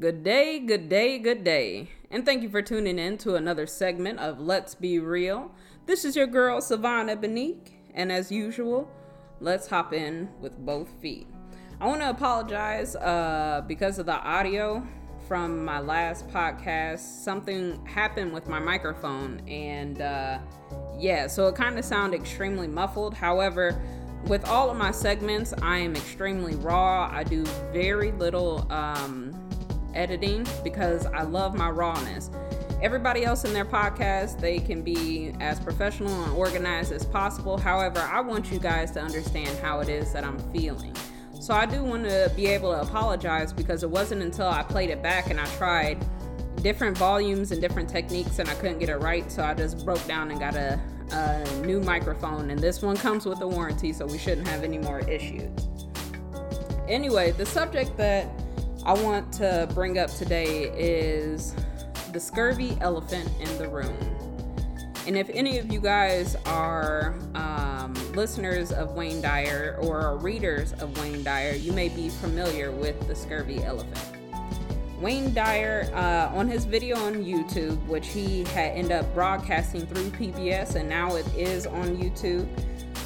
Good 0.00 0.24
day, 0.24 0.60
good 0.60 0.88
day, 0.88 1.18
good 1.18 1.44
day. 1.44 1.90
And 2.10 2.24
thank 2.24 2.42
you 2.42 2.48
for 2.48 2.62
tuning 2.62 2.98
in 2.98 3.18
to 3.18 3.34
another 3.34 3.66
segment 3.66 4.18
of 4.18 4.40
Let's 4.40 4.74
Be 4.74 4.98
Real. 4.98 5.50
This 5.84 6.06
is 6.06 6.16
your 6.16 6.26
girl, 6.26 6.62
Savannah 6.62 7.18
Benique. 7.18 7.72
And 7.92 8.10
as 8.10 8.32
usual, 8.32 8.90
let's 9.40 9.66
hop 9.66 9.92
in 9.92 10.30
with 10.40 10.56
both 10.56 10.88
feet. 11.02 11.26
I 11.82 11.86
want 11.86 12.00
to 12.00 12.08
apologize 12.08 12.96
uh, 12.96 13.62
because 13.68 13.98
of 13.98 14.06
the 14.06 14.14
audio 14.14 14.82
from 15.28 15.62
my 15.66 15.80
last 15.80 16.26
podcast. 16.28 17.00
Something 17.00 17.84
happened 17.84 18.32
with 18.32 18.48
my 18.48 18.58
microphone, 18.58 19.42
and 19.46 20.00
uh, 20.00 20.38
yeah, 20.98 21.26
so 21.26 21.46
it 21.48 21.56
kind 21.56 21.78
of 21.78 21.84
sounded 21.84 22.18
extremely 22.18 22.68
muffled. 22.68 23.12
However, 23.12 23.78
with 24.24 24.48
all 24.48 24.70
of 24.70 24.78
my 24.78 24.92
segments, 24.92 25.52
I 25.60 25.76
am 25.76 25.94
extremely 25.94 26.54
raw. 26.54 27.10
I 27.12 27.22
do 27.22 27.44
very 27.70 28.12
little 28.12 28.66
um, 28.72 29.49
editing 29.94 30.46
because 30.62 31.06
I 31.06 31.22
love 31.22 31.54
my 31.54 31.70
rawness. 31.70 32.30
Everybody 32.82 33.24
else 33.24 33.44
in 33.44 33.52
their 33.52 33.64
podcast, 33.64 34.40
they 34.40 34.58
can 34.58 34.82
be 34.82 35.34
as 35.40 35.60
professional 35.60 36.24
and 36.24 36.32
organized 36.32 36.92
as 36.92 37.04
possible. 37.04 37.58
However, 37.58 38.00
I 38.00 38.20
want 38.20 38.50
you 38.50 38.58
guys 38.58 38.90
to 38.92 39.00
understand 39.00 39.58
how 39.58 39.80
it 39.80 39.88
is 39.88 40.12
that 40.12 40.24
I'm 40.24 40.38
feeling. 40.50 40.96
So 41.40 41.54
I 41.54 41.66
do 41.66 41.82
want 41.82 42.04
to 42.04 42.32
be 42.36 42.46
able 42.46 42.72
to 42.72 42.80
apologize 42.80 43.52
because 43.52 43.82
it 43.82 43.90
wasn't 43.90 44.22
until 44.22 44.46
I 44.46 44.62
played 44.62 44.90
it 44.90 45.02
back 45.02 45.30
and 45.30 45.40
I 45.40 45.46
tried 45.56 46.04
different 46.62 46.96
volumes 46.96 47.52
and 47.52 47.60
different 47.60 47.88
techniques 47.88 48.38
and 48.38 48.48
I 48.48 48.54
couldn't 48.54 48.78
get 48.78 48.88
it 48.88 48.96
right. 48.96 49.30
So 49.30 49.42
I 49.42 49.54
just 49.54 49.84
broke 49.84 50.06
down 50.06 50.30
and 50.30 50.38
got 50.38 50.54
a, 50.54 50.78
a 51.12 51.62
new 51.66 51.80
microphone. 51.80 52.50
And 52.50 52.60
this 52.60 52.82
one 52.82 52.96
comes 52.96 53.26
with 53.26 53.40
a 53.40 53.46
warranty, 53.46 53.92
so 53.92 54.06
we 54.06 54.18
shouldn't 54.18 54.48
have 54.48 54.64
any 54.64 54.78
more 54.78 55.00
issues. 55.00 55.50
Anyway, 56.88 57.30
the 57.32 57.46
subject 57.46 57.96
that 57.96 58.28
I 58.86 58.94
want 58.94 59.30
to 59.34 59.68
bring 59.74 59.98
up 59.98 60.10
today 60.10 60.70
is 60.74 61.54
the 62.12 62.20
scurvy 62.20 62.78
elephant 62.80 63.30
in 63.38 63.58
the 63.58 63.68
room. 63.68 63.94
And 65.06 65.18
if 65.18 65.28
any 65.30 65.58
of 65.58 65.70
you 65.70 65.80
guys 65.80 66.34
are 66.46 67.14
um, 67.34 67.92
listeners 68.14 68.72
of 68.72 68.92
Wayne 68.92 69.20
Dyer 69.20 69.78
or 69.82 70.16
readers 70.16 70.72
of 70.74 70.98
Wayne 70.98 71.22
Dyer, 71.22 71.52
you 71.52 71.72
may 71.72 71.90
be 71.90 72.08
familiar 72.08 72.70
with 72.70 73.06
the 73.06 73.14
scurvy 73.14 73.62
elephant. 73.62 74.00
Wayne 74.98 75.34
Dyer, 75.34 75.90
uh, 75.94 76.34
on 76.34 76.48
his 76.48 76.64
video 76.64 76.96
on 76.96 77.22
YouTube, 77.22 77.84
which 77.86 78.08
he 78.08 78.44
had 78.44 78.72
ended 78.72 78.92
up 78.92 79.14
broadcasting 79.14 79.86
through 79.86 80.08
PBS 80.10 80.76
and 80.76 80.88
now 80.88 81.16
it 81.16 81.26
is 81.34 81.66
on 81.66 81.98
YouTube, 81.98 82.48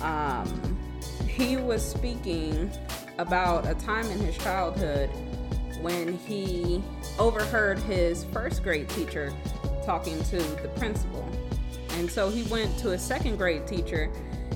um, 0.02 0.78
he 1.26 1.56
was 1.56 1.84
speaking 1.84 2.70
about 3.18 3.66
a 3.66 3.74
time 3.74 4.08
in 4.10 4.18
his 4.18 4.36
childhood 4.38 5.10
when 5.80 6.16
he 6.18 6.82
overheard 7.18 7.78
his 7.80 8.24
first 8.24 8.62
grade 8.62 8.88
teacher 8.90 9.32
talking 9.84 10.22
to 10.24 10.36
the 10.36 10.68
principal. 10.76 11.28
And 11.92 12.10
so 12.10 12.30
he 12.30 12.42
went 12.44 12.76
to 12.78 12.92
a 12.92 12.98
second 12.98 13.36
grade 13.36 13.66
teacher 13.66 14.10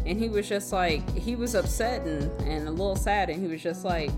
and 0.07 0.19
he 0.19 0.29
was 0.29 0.49
just 0.49 0.73
like, 0.73 1.09
he 1.17 1.37
was 1.37 1.55
upset 1.55 2.03
and, 2.07 2.31
and 2.43 2.67
a 2.67 2.71
little 2.71 2.97
sad. 2.97 3.31
And 3.31 3.43
he 3.43 3.49
was 3.49 3.63
just 3.63 3.85
like, 3.85 4.11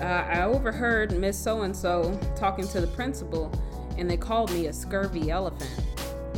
uh, 0.00 0.04
I 0.04 0.42
overheard 0.42 1.12
Miss 1.12 1.38
So 1.38 1.62
and 1.62 1.76
so 1.76 2.18
talking 2.36 2.66
to 2.68 2.80
the 2.80 2.88
principal 2.88 3.52
and 3.96 4.10
they 4.10 4.16
called 4.16 4.50
me 4.52 4.66
a 4.66 4.72
scurvy 4.72 5.30
elephant. 5.30 5.70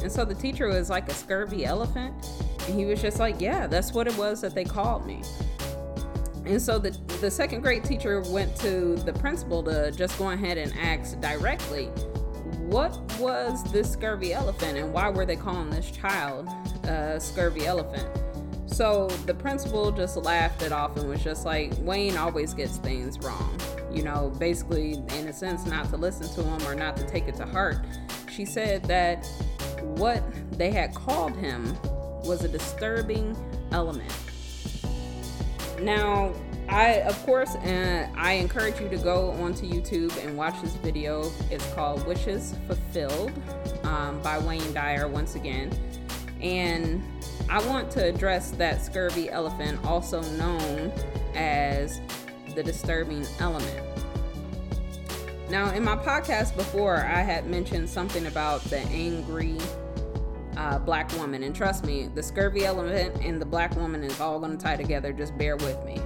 And 0.03 0.13
so 0.13 0.25
the 0.25 0.35
teacher 0.35 0.69
was 0.69 0.91
like, 0.91 1.09
a 1.09 1.15
scurvy 1.15 1.65
elephant? 1.65 2.15
And 2.67 2.79
he 2.79 2.85
was 2.85 3.01
just 3.01 3.19
like, 3.19 3.41
yeah, 3.41 3.67
that's 3.67 3.93
what 3.93 4.07
it 4.07 4.17
was 4.19 4.41
that 4.43 4.55
they 4.55 4.65
called 4.65 5.07
me. 5.07 5.23
And 6.47 6.61
so 6.61 6.79
the, 6.79 6.91
the 7.21 7.31
second 7.31 7.63
grade 7.63 7.85
teacher 7.85 8.21
went 8.29 8.55
to 8.57 8.97
the 8.97 9.13
principal 9.13 9.63
to 9.65 9.91
just 9.93 10.19
go 10.19 10.31
ahead 10.31 10.59
and 10.59 10.73
ask 10.79 11.19
directly, 11.21 11.87
what 12.67 12.99
was 13.19 13.63
this 13.73 13.93
scurvy 13.93 14.33
elephant 14.33 14.77
and 14.77 14.93
why 14.93 15.09
were 15.09 15.25
they 15.25 15.37
calling 15.37 15.71
this 15.71 15.91
child 15.91 16.49
a 16.85 17.19
scurvy 17.21 17.67
elephant? 17.67 18.09
So 18.67 19.07
the 19.27 19.35
principal 19.35 19.93
just 19.93 20.17
laughed 20.17 20.63
it 20.63 20.73
off 20.73 20.97
and 20.97 21.09
was 21.09 21.23
just 21.23 21.45
like, 21.45 21.73
Wayne 21.79 22.17
always 22.17 22.53
gets 22.53 22.79
things 22.79 23.19
wrong. 23.21 23.59
You 23.93 24.03
know, 24.03 24.33
basically, 24.39 24.95
in 24.95 25.29
a 25.29 25.33
sense, 25.33 25.65
not 25.67 25.89
to 25.91 25.97
listen 25.97 26.29
to 26.35 26.43
him 26.43 26.67
or 26.67 26.75
not 26.75 26.97
to 26.97 27.07
take 27.07 27.29
it 27.29 27.37
to 27.37 27.47
heart. 27.47 27.87
She 28.31 28.45
said 28.45 28.85
that 28.87 29.25
what 29.81 30.23
they 30.59 30.73
had 30.73 30.95
called 30.95 31.37
him 31.37 31.77
was 32.25 32.43
a 32.43 32.49
disturbing 32.49 33.37
element. 33.71 34.13
Now, 35.85 36.33
I, 36.67 37.03
of 37.03 37.27
course, 37.27 37.57
uh, 37.57 38.09
I 38.17 38.33
encourage 38.33 38.81
you 38.81 38.89
to 38.89 38.97
go 38.97 39.33
onto 39.33 39.67
YouTube 39.67 40.17
and 40.25 40.35
watch 40.35 40.59
this 40.63 40.75
video. 40.77 41.31
It's 41.51 41.71
called 41.75 42.07
Wishes 42.07 42.55
Fulfilled 42.67 43.31
um, 43.83 44.19
by 44.23 44.39
Wayne 44.39 44.73
Dyer, 44.73 45.09
once 45.09 45.35
again. 45.35 45.71
And 46.41 47.03
I 47.51 47.65
want 47.67 47.91
to 47.93 48.05
address 48.05 48.53
that 48.53 48.83
scurvy 48.83 49.29
elephant, 49.29 49.85
also 49.85 50.23
known 50.39 50.91
as 51.35 52.01
the 52.55 52.63
disturbing 52.63 53.27
element. 53.39 53.87
Now, 55.51 55.71
in 55.73 55.85
my 55.85 55.97
podcast 55.97 56.57
before, 56.57 56.97
I 56.97 57.21
had 57.21 57.47
mentioned 57.47 57.91
something 57.91 58.25
about 58.25 58.63
the 58.65 58.79
angry 58.79 59.59
uh, 60.57 60.79
black 60.79 61.13
woman. 61.19 61.43
And 61.43 61.55
trust 61.55 61.85
me, 61.85 62.09
the 62.15 62.23
scurvy 62.23 62.65
element 62.65 63.17
and 63.23 63.41
the 63.41 63.47
black 63.47 63.75
woman 63.77 64.03
is 64.03 64.21
all 64.21 64.39
going 64.39 64.57
to 64.57 64.63
tie 64.63 64.77
together. 64.77 65.13
Just 65.13 65.37
bear 65.39 65.57
with 65.57 65.83
me. 65.85 66.01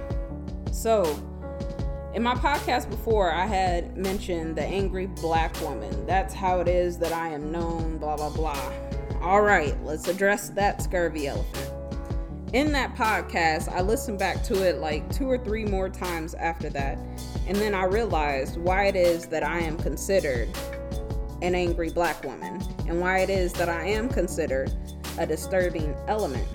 So, 0.71 1.03
in 2.13 2.23
my 2.23 2.33
podcast 2.35 2.89
before, 2.89 3.31
I 3.31 3.45
had 3.45 3.95
mentioned 3.95 4.55
the 4.55 4.63
angry 4.63 5.07
black 5.07 5.59
woman. 5.61 6.05
That's 6.05 6.33
how 6.33 6.59
it 6.59 6.67
is 6.67 6.97
that 6.99 7.11
I 7.11 7.29
am 7.29 7.51
known, 7.51 7.97
blah, 7.97 8.17
blah, 8.17 8.29
blah. 8.29 8.71
All 9.21 9.41
right, 9.41 9.75
let's 9.83 10.07
address 10.07 10.49
that 10.51 10.81
scurvy 10.81 11.27
elephant. 11.27 11.73
In 12.53 12.71
that 12.71 12.95
podcast, 12.95 13.69
I 13.69 13.81
listened 13.81 14.17
back 14.17 14.43
to 14.45 14.67
it 14.67 14.77
like 14.77 15.07
two 15.13 15.29
or 15.29 15.37
three 15.37 15.65
more 15.65 15.87
times 15.87 16.33
after 16.33 16.67
that, 16.71 16.97
and 17.45 17.55
then 17.57 17.75
I 17.75 17.83
realized 17.83 18.57
why 18.57 18.85
it 18.85 18.95
is 18.95 19.27
that 19.27 19.43
I 19.43 19.59
am 19.59 19.77
considered 19.77 20.49
an 21.43 21.53
angry 21.53 21.91
black 21.91 22.23
woman 22.23 22.59
and 22.89 22.99
why 22.99 23.19
it 23.19 23.29
is 23.29 23.53
that 23.53 23.69
I 23.69 23.85
am 23.85 24.09
considered 24.09 24.71
a 25.17 25.25
disturbing 25.25 25.95
element. 26.07 26.47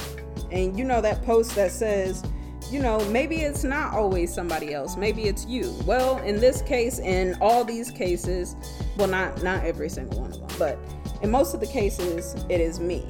And 0.51 0.77
you 0.79 0.85
know 0.85 1.01
that 1.01 1.25
post 1.25 1.55
that 1.55 1.71
says, 1.71 2.23
you 2.71 2.81
know, 2.81 2.99
maybe 3.11 3.37
it's 3.43 3.63
not 3.63 3.95
always 3.95 4.35
somebody 4.35 4.75
else, 4.75 4.97
maybe 4.97 5.23
it's 5.23 5.47
you. 5.47 5.75
Well, 5.87 6.19
in 6.19 6.41
this 6.41 6.61
case, 6.63 6.99
in 6.99 7.37
all 7.41 7.65
these 7.65 7.91
cases, 7.91 8.57
well 8.97 9.09
not 9.09 9.43
not 9.43 9.65
every 9.65 9.89
single 9.89 10.21
one 10.21 10.33
of 10.33 10.41
them, 10.41 10.59
but 10.59 10.79
in 11.23 11.31
most 11.31 11.55
of 11.55 11.61
the 11.61 11.67
cases 11.67 12.35
it 12.49 12.61
is 12.61 12.81
me. 12.81 13.07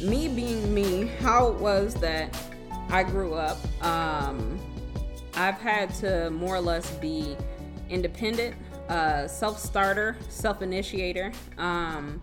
Me 0.00 0.28
being 0.28 0.74
me, 0.74 1.06
how 1.20 1.48
it 1.48 1.54
was 1.60 1.94
that 1.96 2.36
I 2.90 3.04
grew 3.04 3.34
up, 3.34 3.58
um 3.84 4.58
I've 5.34 5.60
had 5.60 5.94
to 5.96 6.30
more 6.30 6.56
or 6.56 6.60
less 6.60 6.90
be 6.96 7.36
independent 7.90 8.56
uh, 8.88 9.28
self 9.28 9.58
starter, 9.58 10.16
self 10.28 10.62
initiator. 10.62 11.32
Um, 11.56 12.20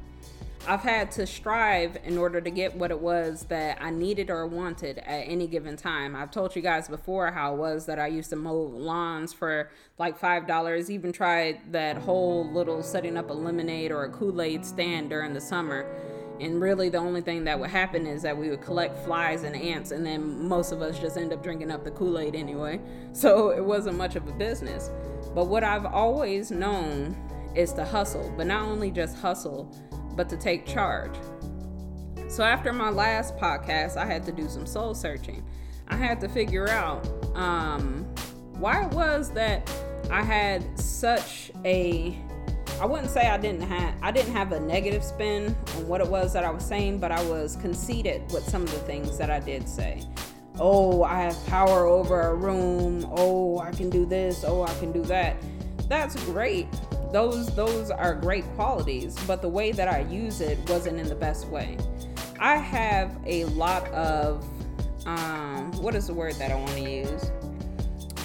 I've 0.67 0.81
had 0.81 1.11
to 1.11 1.27
strive 1.27 1.97
in 2.03 2.17
order 2.17 2.41
to 2.41 2.49
get 2.49 2.75
what 2.75 2.89
it 2.89 2.99
was 2.99 3.43
that 3.49 3.77
I 3.79 3.91
needed 3.91 4.31
or 4.31 4.47
wanted 4.47 4.97
at 4.97 5.21
any 5.27 5.45
given 5.45 5.77
time. 5.77 6.15
I've 6.15 6.31
told 6.31 6.55
you 6.55 6.63
guys 6.63 6.87
before 6.87 7.31
how 7.31 7.53
it 7.53 7.57
was 7.57 7.85
that 7.85 7.99
I 7.99 8.07
used 8.07 8.31
to 8.31 8.35
mow 8.35 8.61
lawns 8.61 9.31
for 9.31 9.69
like 9.99 10.19
$5, 10.19 10.89
even 10.89 11.11
tried 11.11 11.71
that 11.71 11.97
whole 11.97 12.51
little 12.51 12.81
setting 12.81 13.15
up 13.15 13.29
a 13.29 13.33
lemonade 13.33 13.91
or 13.91 14.05
a 14.05 14.09
Kool 14.09 14.41
Aid 14.41 14.65
stand 14.65 15.11
during 15.11 15.33
the 15.33 15.41
summer. 15.41 15.85
And 16.39 16.59
really, 16.59 16.89
the 16.89 16.97
only 16.97 17.21
thing 17.21 17.43
that 17.45 17.59
would 17.59 17.69
happen 17.69 18.07
is 18.07 18.23
that 18.23 18.35
we 18.35 18.49
would 18.49 18.61
collect 18.61 18.97
flies 19.05 19.43
and 19.43 19.55
ants, 19.55 19.91
and 19.91 20.05
then 20.05 20.47
most 20.47 20.73
of 20.73 20.81
us 20.81 20.99
just 20.99 21.15
end 21.15 21.31
up 21.31 21.41
drinking 21.41 21.71
up 21.71 21.83
the 21.83 21.91
Kool 21.91 22.19
Aid 22.19 22.35
anyway. 22.35 22.79
So 23.13 23.51
it 23.51 23.63
wasn't 23.63 23.97
much 23.97 24.17
of 24.17 24.27
a 24.27 24.33
business. 24.33 24.89
But 25.35 25.47
what 25.47 25.65
I've 25.65 25.85
always 25.85 26.49
known 26.49 27.13
is 27.55 27.73
to 27.73 27.83
hustle, 27.83 28.33
but 28.37 28.47
not 28.47 28.63
only 28.63 28.89
just 28.89 29.17
hustle, 29.17 29.69
but 30.15 30.29
to 30.29 30.37
take 30.37 30.65
charge. 30.65 31.13
So 32.29 32.43
after 32.43 32.71
my 32.71 32.89
last 32.89 33.35
podcast, 33.37 33.97
I 33.97 34.05
had 34.05 34.25
to 34.25 34.31
do 34.31 34.47
some 34.47 34.65
soul 34.65 34.95
searching. 34.95 35.43
I 35.89 35.97
had 35.97 36.21
to 36.21 36.29
figure 36.29 36.69
out 36.69 37.05
um, 37.35 38.05
why 38.57 38.85
it 38.85 38.91
was 38.93 39.29
that 39.31 39.69
I 40.09 40.23
had 40.23 40.79
such 40.79 41.51
a 41.65 42.17
I 42.81 42.85
wouldn't 42.85 43.09
say 43.09 43.27
I 43.27 43.37
didn't 43.37 43.61
have 43.61 43.93
I 44.01 44.11
didn't 44.11 44.33
have 44.33 44.51
a 44.51 44.59
negative 44.59 45.03
spin 45.03 45.55
on 45.77 45.87
what 45.87 46.01
it 46.01 46.07
was 46.07 46.33
that 46.33 46.43
I 46.43 46.49
was 46.49 46.65
saying, 46.65 46.99
but 46.99 47.11
I 47.11 47.23
was 47.25 47.55
conceited 47.57 48.21
with 48.33 48.43
some 48.49 48.63
of 48.63 48.71
the 48.71 48.79
things 48.79 49.17
that 49.17 49.29
I 49.29 49.39
did 49.39 49.67
say 49.67 50.01
oh, 50.59 51.03
I 51.03 51.21
have 51.21 51.45
power 51.47 51.85
over 51.85 52.21
a 52.21 52.35
room, 52.35 53.07
oh, 53.11 53.59
I 53.59 53.71
can 53.71 53.89
do 53.89 54.05
this, 54.05 54.43
oh, 54.45 54.63
I 54.63 54.73
can 54.75 54.91
do 54.91 55.03
that. 55.03 55.35
That's 55.87 56.15
great. 56.25 56.67
Those 57.11 57.47
those 57.55 57.91
are 57.91 58.15
great 58.15 58.43
qualities, 58.55 59.15
but 59.27 59.41
the 59.41 59.49
way 59.49 59.71
that 59.71 59.87
I 59.87 60.01
use 60.01 60.41
it 60.41 60.57
wasn't 60.69 60.99
in 60.99 61.07
the 61.07 61.15
best 61.15 61.47
way. 61.47 61.77
I 62.39 62.57
have 62.57 63.15
a 63.25 63.45
lot 63.45 63.87
of 63.89 64.43
um 65.05 65.71
what 65.81 65.95
is 65.95 66.07
the 66.07 66.13
word 66.13 66.33
that 66.35 66.51
I 66.51 66.55
want 66.55 66.71
to 66.71 66.89
use? 66.89 67.31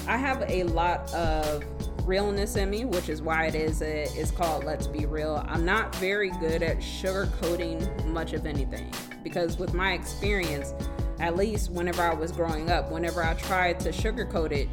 I 0.07 0.17
have 0.17 0.43
a 0.49 0.63
lot 0.63 1.13
of 1.13 1.63
realness 2.07 2.55
in 2.55 2.69
me, 2.69 2.85
which 2.85 3.09
is 3.09 3.21
why 3.21 3.45
it 3.45 3.55
is 3.55 3.81
a, 3.81 4.03
it's 4.19 4.31
called 4.31 4.63
Let's 4.63 4.87
Be 4.87 5.05
Real. 5.05 5.45
I'm 5.47 5.63
not 5.63 5.95
very 5.97 6.31
good 6.31 6.63
at 6.63 6.77
sugarcoating 6.77 8.05
much 8.07 8.33
of 8.33 8.45
anything 8.45 8.91
because 9.23 9.57
with 9.57 9.73
my 9.73 9.93
experience, 9.93 10.73
at 11.21 11.37
least 11.37 11.71
whenever 11.71 12.01
I 12.01 12.13
was 12.13 12.31
growing 12.31 12.69
up, 12.71 12.91
whenever 12.91 13.23
I 13.23 13.35
tried 13.35 13.79
to 13.81 13.89
sugarcoat 13.89 14.51
it, 14.51 14.69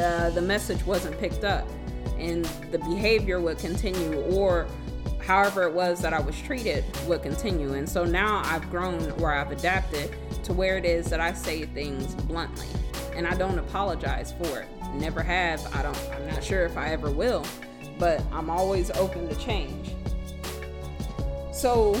uh, 0.00 0.30
the 0.30 0.42
message 0.42 0.84
wasn't 0.84 1.18
picked 1.18 1.44
up 1.44 1.66
and 2.18 2.44
the 2.70 2.78
behavior 2.78 3.40
would 3.40 3.58
continue 3.58 4.20
or 4.22 4.66
however 5.24 5.64
it 5.64 5.72
was 5.72 6.00
that 6.02 6.12
I 6.12 6.20
was 6.20 6.38
treated 6.42 6.84
would 7.06 7.22
continue. 7.22 7.72
And 7.74 7.88
so 7.88 8.04
now 8.04 8.42
I've 8.44 8.68
grown 8.70 9.00
where 9.18 9.32
I've 9.32 9.50
adapted 9.50 10.14
to 10.44 10.52
where 10.52 10.76
it 10.76 10.84
is 10.84 11.06
that 11.06 11.20
I 11.20 11.32
say 11.32 11.64
things 11.64 12.14
bluntly 12.14 12.66
and 13.14 13.26
I 13.26 13.34
don't 13.34 13.58
apologize 13.58 14.32
for 14.32 14.60
it. 14.60 14.68
Never 14.94 15.22
have. 15.22 15.64
I 15.74 15.82
don't 15.82 15.98
I'm 16.14 16.26
not 16.26 16.44
sure 16.44 16.66
if 16.66 16.76
I 16.76 16.88
ever 16.88 17.10
will, 17.10 17.46
but 17.98 18.22
I'm 18.30 18.50
always 18.50 18.90
open 18.92 19.28
to 19.28 19.34
change. 19.36 19.94
So 21.52 21.98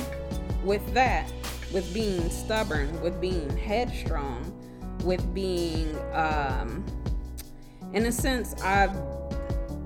with 0.62 0.92
that, 0.92 1.30
with 1.72 1.92
being 1.94 2.28
stubborn, 2.30 3.00
with 3.02 3.20
being 3.20 3.54
headstrong, 3.56 4.52
with 5.04 5.34
being 5.34 5.96
um 6.12 6.84
in 7.92 8.06
a 8.06 8.12
sense 8.12 8.54
I've 8.62 8.96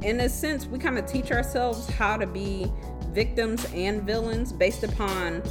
in 0.02 0.20
a 0.20 0.28
sense 0.28 0.66
we 0.66 0.78
kind 0.78 0.98
of 0.98 1.06
teach 1.06 1.32
ourselves 1.32 1.88
how 1.88 2.16
to 2.16 2.26
be 2.26 2.70
victims 3.12 3.66
and 3.72 4.02
villains 4.02 4.52
based 4.52 4.84
upon 4.84 5.42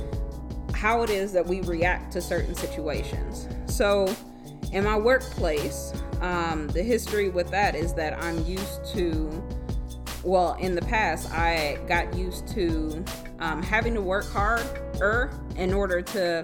how 0.73 1.01
it 1.01 1.09
is 1.09 1.33
that 1.33 1.45
we 1.45 1.61
react 1.61 2.11
to 2.13 2.21
certain 2.21 2.53
situations. 2.53 3.47
So 3.65 4.13
in 4.71 4.83
my 4.83 4.97
workplace, 4.97 5.93
um, 6.21 6.67
the 6.67 6.83
history 6.83 7.29
with 7.29 7.49
that 7.51 7.75
is 7.75 7.93
that 7.95 8.21
I'm 8.21 8.45
used 8.45 8.85
to, 8.93 9.43
well, 10.23 10.53
in 10.59 10.75
the 10.75 10.81
past, 10.81 11.31
I 11.31 11.79
got 11.87 12.13
used 12.15 12.47
to 12.49 13.03
um, 13.45 13.61
having 13.61 13.93
to 13.93 14.01
work 14.01 14.27
harder 14.31 15.31
in 15.55 15.71
order 15.71 16.01
to, 16.01 16.41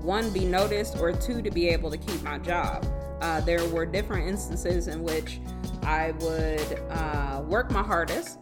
one, 0.00 0.30
be 0.30 0.44
noticed, 0.44 0.96
or 0.98 1.12
two, 1.12 1.42
to 1.42 1.50
be 1.50 1.68
able 1.68 1.90
to 1.90 1.98
keep 1.98 2.22
my 2.22 2.38
job. 2.38 2.86
Uh, 3.20 3.40
there 3.40 3.64
were 3.70 3.84
different 3.84 4.28
instances 4.28 4.86
in 4.86 5.02
which 5.02 5.40
I 5.82 6.12
would 6.20 6.80
uh, 6.90 7.42
work 7.44 7.70
my 7.72 7.82
hardest, 7.82 8.38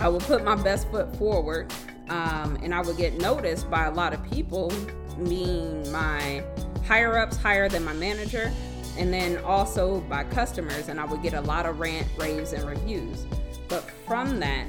I 0.00 0.08
would 0.08 0.22
put 0.22 0.44
my 0.44 0.54
best 0.54 0.90
foot 0.90 1.16
forward, 1.16 1.72
um, 2.10 2.58
and 2.62 2.74
I 2.74 2.82
would 2.82 2.98
get 2.98 3.14
noticed 3.14 3.70
by 3.70 3.86
a 3.86 3.90
lot 3.90 4.12
of 4.12 4.22
people, 4.30 4.70
meaning 5.16 5.90
my 5.90 6.44
higher 6.86 7.18
ups 7.18 7.36
higher 7.38 7.70
than 7.70 7.84
my 7.84 7.94
manager, 7.94 8.52
and 8.98 9.12
then 9.12 9.38
also 9.38 10.00
by 10.02 10.24
customers, 10.24 10.88
and 10.88 11.00
I 11.00 11.06
would 11.06 11.22
get 11.22 11.32
a 11.32 11.40
lot 11.40 11.64
of 11.64 11.80
rant, 11.80 12.06
raves, 12.18 12.52
and 12.52 12.68
reviews. 12.68 13.24
But 13.68 13.90
from 14.06 14.40
that, 14.40 14.66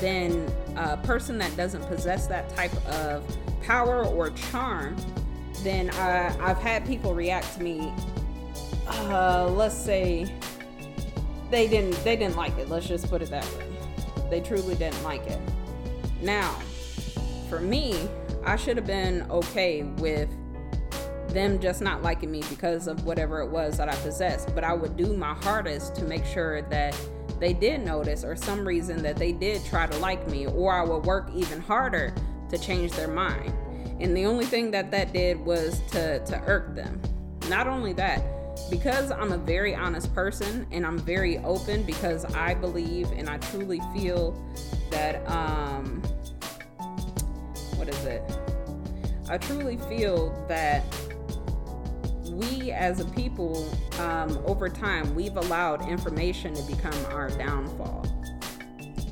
then 0.00 0.50
a 0.76 0.96
person 0.98 1.38
that 1.38 1.56
doesn't 1.56 1.84
possess 1.86 2.26
that 2.26 2.54
type 2.56 2.74
of 2.86 3.24
power 3.62 4.04
or 4.04 4.30
charm, 4.30 4.96
then 5.62 5.90
I, 5.90 6.36
I've 6.40 6.58
had 6.58 6.86
people 6.86 7.14
react 7.14 7.54
to 7.56 7.62
me. 7.62 7.92
Uh, 8.86 9.48
let's 9.48 9.76
say 9.76 10.32
they 11.50 11.68
didn't 11.68 12.02
they 12.04 12.16
didn't 12.16 12.36
like 12.36 12.56
it. 12.58 12.68
Let's 12.68 12.86
just 12.86 13.08
put 13.08 13.22
it 13.22 13.30
that 13.30 13.44
way. 13.56 13.66
They 14.30 14.40
truly 14.40 14.74
didn't 14.74 15.02
like 15.02 15.26
it. 15.26 15.40
Now, 16.22 16.58
for 17.48 17.60
me, 17.60 18.08
I 18.44 18.56
should 18.56 18.76
have 18.76 18.86
been 18.86 19.26
okay 19.30 19.82
with 19.82 20.28
them 21.28 21.60
just 21.60 21.80
not 21.80 22.02
liking 22.02 22.30
me 22.30 22.42
because 22.48 22.86
of 22.86 23.04
whatever 23.04 23.40
it 23.40 23.48
was 23.48 23.76
that 23.76 23.88
I 23.88 23.94
possessed. 23.96 24.54
But 24.54 24.64
I 24.64 24.72
would 24.72 24.96
do 24.96 25.16
my 25.16 25.34
hardest 25.34 25.94
to 25.96 26.04
make 26.04 26.24
sure 26.24 26.62
that 26.62 26.96
they 27.40 27.54
did 27.54 27.84
notice 27.84 28.22
or 28.22 28.36
some 28.36 28.66
reason 28.66 29.02
that 29.02 29.16
they 29.16 29.32
did 29.32 29.64
try 29.64 29.86
to 29.86 29.96
like 29.98 30.28
me, 30.28 30.46
or 30.46 30.74
I 30.74 30.84
would 30.84 31.04
work 31.04 31.30
even 31.34 31.60
harder 31.60 32.14
to 32.50 32.58
change 32.58 32.92
their 32.92 33.08
mind. 33.08 33.52
And 33.98 34.16
the 34.16 34.26
only 34.26 34.44
thing 34.44 34.70
that 34.72 34.90
that 34.90 35.12
did 35.12 35.40
was 35.40 35.80
to, 35.92 36.24
to 36.24 36.42
irk 36.46 36.74
them. 36.74 37.00
Not 37.48 37.66
only 37.66 37.92
that, 37.94 38.22
because 38.70 39.10
I'm 39.10 39.32
a 39.32 39.38
very 39.38 39.74
honest 39.74 40.14
person 40.14 40.66
and 40.70 40.86
I'm 40.86 40.98
very 40.98 41.38
open 41.38 41.82
because 41.82 42.24
I 42.26 42.54
believe 42.54 43.10
and 43.12 43.28
I 43.28 43.38
truly 43.38 43.80
feel 43.94 44.32
that, 44.90 45.26
um, 45.30 46.02
what 47.76 47.88
is 47.88 48.04
it? 48.04 48.22
I 49.28 49.38
truly 49.38 49.78
feel 49.88 50.34
that 50.48 50.84
we 52.40 52.72
as 52.72 53.00
a 53.00 53.04
people, 53.04 53.70
um, 53.98 54.38
over 54.46 54.68
time, 54.68 55.14
we've 55.14 55.36
allowed 55.36 55.86
information 55.88 56.54
to 56.54 56.62
become 56.62 56.94
our 57.06 57.30
downfall. 57.30 58.06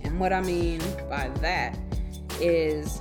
And 0.04 0.18
what 0.18 0.32
I 0.32 0.40
mean 0.40 0.80
by 1.08 1.30
that 1.40 1.76
is 2.40 3.00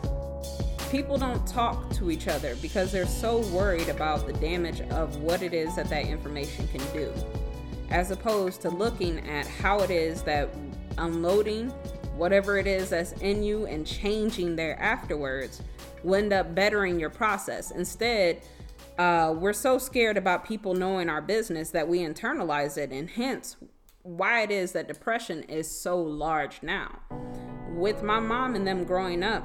people 0.91 1.17
don't 1.17 1.45
talk 1.47 1.89
to 1.95 2.11
each 2.11 2.27
other 2.27 2.55
because 2.57 2.91
they're 2.91 3.05
so 3.05 3.39
worried 3.47 3.89
about 3.89 4.25
the 4.27 4.33
damage 4.33 4.81
of 4.81 5.17
what 5.17 5.41
it 5.41 5.53
is 5.53 5.75
that 5.75 5.89
that 5.89 6.05
information 6.05 6.67
can 6.67 6.81
do, 6.93 7.13
as 7.89 8.11
opposed 8.11 8.61
to 8.61 8.69
looking 8.69 9.19
at 9.29 9.47
how 9.47 9.79
it 9.79 9.91
is 9.91 10.21
that 10.23 10.49
unloading 10.97 11.71
whatever 12.17 12.57
it 12.57 12.65
is 12.67 12.89
that's 12.89 13.11
in 13.13 13.43
you 13.43 13.67
and 13.67 13.85
changing 13.85 14.55
there 14.55 14.77
afterwards 14.81 15.61
will 16.03 16.15
end 16.15 16.33
up 16.33 16.53
bettering 16.55 16.99
your 16.99 17.09
process. 17.09 17.71
Instead, 17.71 18.41
uh, 18.97 19.33
we're 19.37 19.53
so 19.53 19.77
scared 19.77 20.17
about 20.17 20.45
people 20.45 20.73
knowing 20.73 21.09
our 21.09 21.21
business 21.21 21.69
that 21.69 21.87
we 21.87 21.99
internalize 21.99 22.77
it, 22.77 22.91
and 22.91 23.09
hence 23.09 23.57
why 24.01 24.41
it 24.41 24.51
is 24.51 24.71
that 24.71 24.87
depression 24.87 25.43
is 25.43 25.69
so 25.69 26.01
large 26.01 26.63
now. 26.63 26.99
With 27.69 28.01
my 28.01 28.19
mom 28.19 28.55
and 28.55 28.65
them 28.65 28.83
growing 28.85 29.21
up, 29.21 29.43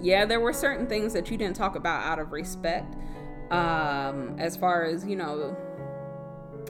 yeah, 0.00 0.24
there 0.24 0.40
were 0.40 0.52
certain 0.52 0.86
things 0.86 1.12
that 1.12 1.30
you 1.30 1.36
didn't 1.36 1.56
talk 1.56 1.76
about 1.76 2.04
out 2.04 2.18
of 2.18 2.32
respect, 2.32 2.94
um, 3.50 4.36
as 4.38 4.56
far 4.56 4.84
as 4.84 5.04
you 5.04 5.16
know, 5.16 5.56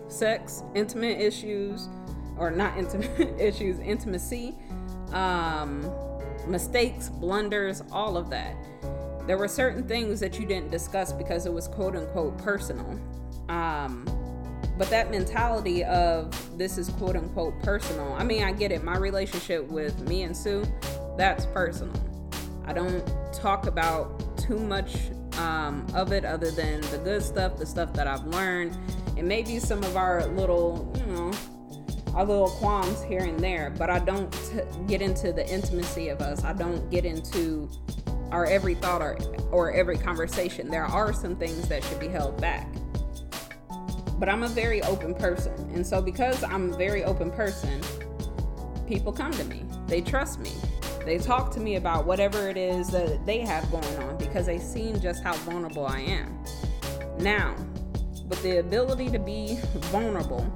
sex, 0.09 0.65
intimate 0.75 1.21
issues, 1.21 1.89
or 2.39 2.51
not 2.51 2.77
intimate 2.79 3.41
issues, 3.41 3.79
intimacy, 3.79 4.57
um, 5.13 5.89
mistakes, 6.49 7.09
blunders, 7.09 7.85
all 7.93 8.17
of 8.17 8.31
that 8.31 8.57
there 9.27 9.39
were 9.39 9.49
certain 9.49 9.87
things 9.87 10.21
that 10.21 10.39
you 10.39 10.47
didn't 10.47 10.71
discuss 10.71 11.13
because 11.13 11.47
it 11.47 11.53
was 11.53 11.69
quote 11.69 11.97
unquote 11.97 12.37
personal. 12.39 13.01
Um, 13.49 14.05
but 14.77 14.91
that 14.91 15.11
mentality 15.11 15.85
of 15.85 16.59
this 16.59 16.79
is 16.79 16.89
quote 16.91 17.17
unquote 17.17 17.61
personal, 17.63 18.13
I 18.15 18.25
mean, 18.25 18.43
I 18.43 18.53
get 18.53 18.73
it. 18.73 18.83
My 18.83 18.97
relationship 18.97 19.69
with 19.69 19.99
me 20.09 20.23
and 20.23 20.37
Sue, 20.37 20.65
that's 21.17 21.47
personal. 21.47 21.95
I 22.67 22.73
don't 22.73 23.05
talk 23.33 23.67
about 23.67 24.37
too 24.39 24.59
much 24.59 24.97
um, 25.39 25.87
of 25.95 26.13
it 26.13 26.25
other 26.25 26.51
than 26.51 26.81
the 26.83 26.99
good 26.99 27.23
stuff, 27.23 27.57
the 27.57 27.67
stuff 27.67 27.93
that 27.95 28.07
I've 28.07 28.25
learned, 28.27 28.77
and 29.17 29.27
maybe 29.29 29.59
some 29.59 29.83
of 29.85 29.97
our 29.97 30.27
little, 30.27 30.93
you 30.99 31.13
know, 31.13 31.33
our 32.15 32.25
little 32.25 32.49
qualms 32.49 33.03
here 33.03 33.23
and 33.25 33.39
there. 33.39 33.75
But 33.77 33.91
I 33.91 33.99
don't 33.99 34.31
t- 34.33 34.61
get 34.87 35.03
into 35.03 35.33
the 35.33 35.47
intimacy 35.49 36.09
of 36.09 36.21
us. 36.21 36.45
I 36.45 36.53
don't 36.53 36.91
get 36.91 37.05
into 37.05 37.69
our 38.31 38.47
every 38.47 38.75
thought 38.75 39.03
or, 39.03 39.17
or 39.51 39.73
every 39.73 39.97
conversation. 39.97 40.71
There 40.71 40.85
are 40.85 41.13
some 41.13 41.37
things 41.37 41.69
that 41.69 41.85
should 41.85 42.01
be 42.01 42.09
held 42.09 42.41
back. 42.41 42.69
But 44.19 44.29
I'm 44.29 44.43
a 44.43 44.49
very 44.49 44.83
open 44.83 45.15
person. 45.15 45.53
And 45.75 45.87
so, 45.87 46.01
because 46.01 46.43
I'm 46.45 46.73
a 46.73 46.77
very 46.77 47.05
open 47.05 47.31
person, 47.31 47.81
people 48.87 49.13
come 49.13 49.33
to 49.33 49.45
me. 49.45 49.65
They 49.87 50.01
trust 50.01 50.41
me. 50.41 50.53
They 51.05 51.19
talk 51.19 51.53
to 51.53 51.61
me 51.61 51.77
about 51.77 52.07
whatever 52.07 52.49
it 52.49 52.57
is 52.57 52.89
that 52.89 53.27
they 53.27 53.41
have 53.41 53.71
going 53.71 53.97
on 53.99 54.17
because 54.17 54.47
they've 54.47 54.63
seen 54.63 55.01
just 55.01 55.23
how 55.23 55.35
vulnerable 55.35 55.87
I 55.87 56.01
am. 56.01 56.39
Now, 57.19 57.55
with 58.29 58.43
the 58.43 58.59
ability 58.59 59.11
to 59.11 59.19
be 59.19 59.59
vulnerable, 59.91 60.47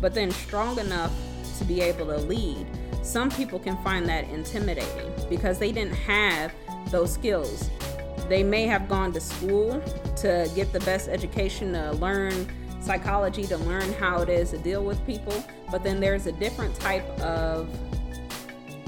but 0.00 0.14
then 0.14 0.30
strong 0.32 0.78
enough 0.78 1.12
to 1.58 1.64
be 1.64 1.80
able 1.80 2.06
to 2.06 2.16
lead, 2.16 2.66
some 3.02 3.30
people 3.30 3.60
can 3.60 3.76
find 3.84 4.08
that 4.08 4.28
intimidating 4.30 5.11
because 5.24 5.58
they 5.58 5.72
didn't 5.72 5.94
have 5.94 6.52
those 6.90 7.12
skills. 7.12 7.70
They 8.28 8.42
may 8.42 8.66
have 8.66 8.88
gone 8.88 9.12
to 9.12 9.20
school 9.20 9.80
to 10.16 10.50
get 10.54 10.72
the 10.72 10.80
best 10.80 11.08
education 11.08 11.72
to 11.72 11.92
learn 11.92 12.46
psychology, 12.80 13.44
to 13.44 13.56
learn 13.58 13.92
how 13.94 14.22
it 14.22 14.28
is 14.28 14.50
to 14.50 14.58
deal 14.58 14.84
with 14.84 15.04
people, 15.06 15.44
but 15.70 15.82
then 15.82 16.00
there's 16.00 16.26
a 16.26 16.32
different 16.32 16.74
type 16.74 17.06
of 17.20 17.68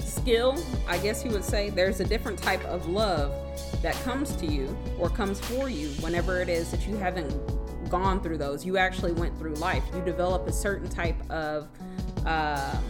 skill, 0.02 0.56
I 0.88 0.98
guess 0.98 1.24
you 1.24 1.30
would 1.32 1.44
say. 1.44 1.70
There's 1.70 2.00
a 2.00 2.04
different 2.04 2.38
type 2.38 2.64
of 2.64 2.88
love 2.88 3.32
that 3.82 3.94
comes 4.02 4.34
to 4.36 4.46
you 4.46 4.76
or 4.98 5.10
comes 5.10 5.38
for 5.40 5.68
you 5.68 5.88
whenever 6.00 6.40
it 6.40 6.48
is 6.48 6.70
that 6.70 6.86
you 6.86 6.96
haven't 6.96 7.30
gone 7.90 8.20
through 8.20 8.38
those. 8.38 8.64
You 8.64 8.78
actually 8.78 9.12
went 9.12 9.38
through 9.38 9.54
life. 9.54 9.84
You 9.94 10.00
develop 10.02 10.48
a 10.48 10.52
certain 10.52 10.88
type 10.88 11.18
of, 11.30 11.68
um, 12.24 12.82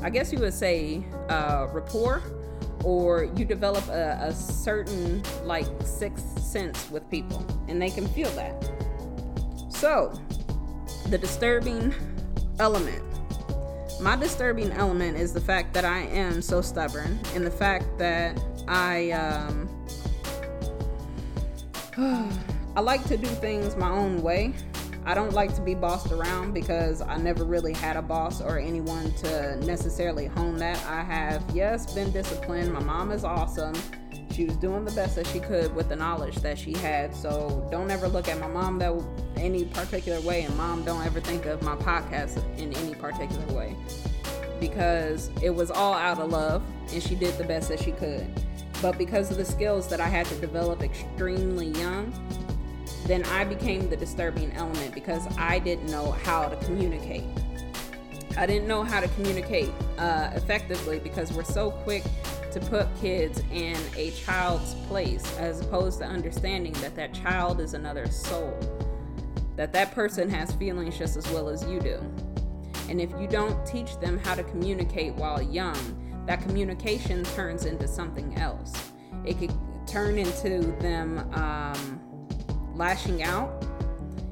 I 0.00 0.10
guess 0.10 0.32
you 0.32 0.38
would 0.38 0.54
say, 0.54 1.04
uh, 1.28 1.68
rapport 1.72 2.22
or 2.86 3.24
you 3.36 3.44
develop 3.44 3.86
a, 3.88 4.16
a 4.22 4.32
certain 4.32 5.20
like 5.42 5.66
sixth 5.84 6.38
sense 6.38 6.88
with 6.88 7.08
people 7.10 7.44
and 7.66 7.82
they 7.82 7.90
can 7.90 8.06
feel 8.06 8.30
that. 8.30 8.70
So, 9.68 10.18
the 11.08 11.18
disturbing 11.18 11.92
element 12.60 13.02
my 14.00 14.14
disturbing 14.14 14.72
element 14.72 15.16
is 15.16 15.32
the 15.32 15.40
fact 15.40 15.72
that 15.74 15.84
I 15.84 16.00
am 16.00 16.42
so 16.42 16.60
stubborn 16.60 17.18
and 17.34 17.46
the 17.46 17.50
fact 17.50 17.86
that 17.98 18.38
I 18.68 19.10
um 19.12 19.68
I 22.76 22.80
like 22.80 23.04
to 23.04 23.16
do 23.16 23.26
things 23.26 23.74
my 23.74 23.90
own 23.90 24.22
way. 24.22 24.52
I 25.06 25.14
don't 25.14 25.32
like 25.34 25.54
to 25.54 25.60
be 25.60 25.76
bossed 25.76 26.10
around 26.10 26.52
because 26.52 27.00
I 27.00 27.16
never 27.16 27.44
really 27.44 27.72
had 27.72 27.96
a 27.96 28.02
boss 28.02 28.40
or 28.40 28.58
anyone 28.58 29.12
to 29.18 29.54
necessarily 29.64 30.26
hone 30.26 30.56
that. 30.56 30.84
I 30.84 31.04
have, 31.04 31.44
yes, 31.54 31.94
been 31.94 32.10
disciplined. 32.10 32.72
My 32.72 32.80
mom 32.80 33.12
is 33.12 33.22
awesome. 33.22 33.74
She 34.32 34.46
was 34.46 34.56
doing 34.56 34.84
the 34.84 34.90
best 34.90 35.14
that 35.14 35.28
she 35.28 35.38
could 35.38 35.72
with 35.76 35.88
the 35.88 35.94
knowledge 35.94 36.34
that 36.38 36.58
she 36.58 36.72
had. 36.72 37.14
So 37.14 37.68
don't 37.70 37.88
ever 37.88 38.08
look 38.08 38.26
at 38.26 38.40
my 38.40 38.48
mom 38.48 38.80
that 38.80 39.00
any 39.36 39.66
particular 39.66 40.20
way, 40.22 40.42
and 40.42 40.56
mom, 40.56 40.84
don't 40.84 41.06
ever 41.06 41.20
think 41.20 41.46
of 41.46 41.62
my 41.62 41.76
podcast 41.76 42.42
in 42.58 42.72
any 42.72 42.96
particular 42.96 43.46
way 43.54 43.76
because 44.58 45.30
it 45.40 45.50
was 45.50 45.70
all 45.70 45.94
out 45.94 46.18
of 46.18 46.30
love 46.32 46.62
and 46.92 47.00
she 47.00 47.14
did 47.14 47.38
the 47.38 47.44
best 47.44 47.68
that 47.68 47.78
she 47.78 47.92
could. 47.92 48.26
But 48.82 48.98
because 48.98 49.30
of 49.30 49.36
the 49.36 49.44
skills 49.44 49.86
that 49.86 50.00
I 50.00 50.08
had 50.08 50.26
to 50.26 50.34
develop 50.40 50.82
extremely 50.82 51.68
young, 51.68 52.12
then 53.06 53.24
I 53.24 53.44
became 53.44 53.88
the 53.88 53.96
disturbing 53.96 54.52
element 54.52 54.94
because 54.94 55.26
I 55.38 55.58
didn't 55.58 55.90
know 55.90 56.10
how 56.10 56.48
to 56.48 56.56
communicate. 56.64 57.24
I 58.36 58.46
didn't 58.46 58.68
know 58.68 58.82
how 58.82 59.00
to 59.00 59.08
communicate 59.08 59.70
uh, 59.96 60.30
effectively 60.34 60.98
because 60.98 61.32
we're 61.32 61.44
so 61.44 61.70
quick 61.70 62.04
to 62.52 62.60
put 62.60 62.88
kids 63.00 63.42
in 63.52 63.76
a 63.96 64.10
child's 64.10 64.74
place 64.88 65.24
as 65.38 65.60
opposed 65.60 66.00
to 66.00 66.04
understanding 66.04 66.72
that 66.74 66.94
that 66.96 67.14
child 67.14 67.60
is 67.60 67.74
another 67.74 68.06
soul, 68.10 68.58
that 69.56 69.72
that 69.72 69.92
person 69.92 70.28
has 70.28 70.52
feelings 70.52 70.98
just 70.98 71.16
as 71.16 71.26
well 71.30 71.48
as 71.48 71.64
you 71.66 71.80
do. 71.80 71.98
And 72.88 73.00
if 73.00 73.10
you 73.20 73.26
don't 73.26 73.64
teach 73.66 73.98
them 74.00 74.18
how 74.18 74.34
to 74.34 74.42
communicate 74.44 75.14
while 75.14 75.40
young, 75.40 75.76
that 76.26 76.42
communication 76.42 77.24
turns 77.24 77.64
into 77.64 77.86
something 77.86 78.36
else. 78.36 78.90
It 79.24 79.38
could 79.38 79.52
turn 79.86 80.18
into 80.18 80.72
them 80.80 81.18
um, 81.34 82.00
lashing 82.76 83.22
out. 83.22 83.64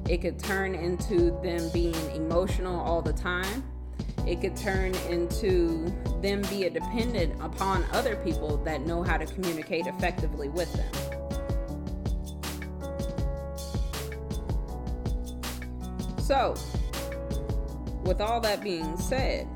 It 0.07 0.21
could 0.21 0.37
turn 0.37 0.75
into 0.75 1.31
them 1.41 1.69
being 1.73 1.95
emotional 2.11 2.79
all 2.79 3.01
the 3.01 3.13
time. 3.13 3.63
It 4.27 4.41
could 4.41 4.55
turn 4.55 4.95
into 5.09 5.93
them 6.21 6.41
being 6.49 6.73
dependent 6.73 7.39
upon 7.41 7.83
other 7.91 8.15
people 8.17 8.57
that 8.57 8.81
know 8.81 9.03
how 9.03 9.17
to 9.17 9.25
communicate 9.25 9.87
effectively 9.87 10.49
with 10.49 10.71
them. 10.73 10.91
So, 16.19 16.55
with 18.03 18.19
all 18.19 18.39
that 18.41 18.63
being 18.63 18.97
said, 18.97 19.47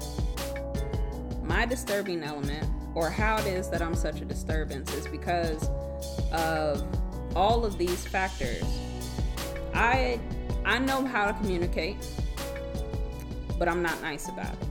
my 1.43 1.65
disturbing 1.65 2.21
element, 2.21 2.69
or 2.93 3.09
how 3.09 3.37
it 3.37 3.47
is 3.47 3.69
that 3.71 3.81
I'm 3.81 3.95
such 3.95 4.21
a 4.21 4.25
disturbance, 4.25 4.93
is 4.93 5.07
because 5.07 5.67
of 6.31 6.85
all 7.35 7.65
of 7.65 7.79
these 7.79 8.05
factors. 8.05 8.63
I 9.79 10.19
I 10.65 10.77
know 10.77 11.05
how 11.05 11.25
to 11.25 11.33
communicate, 11.39 11.95
but 13.57 13.69
I'm 13.69 13.81
not 13.81 14.01
nice 14.01 14.27
about 14.27 14.51
it. 14.51 14.67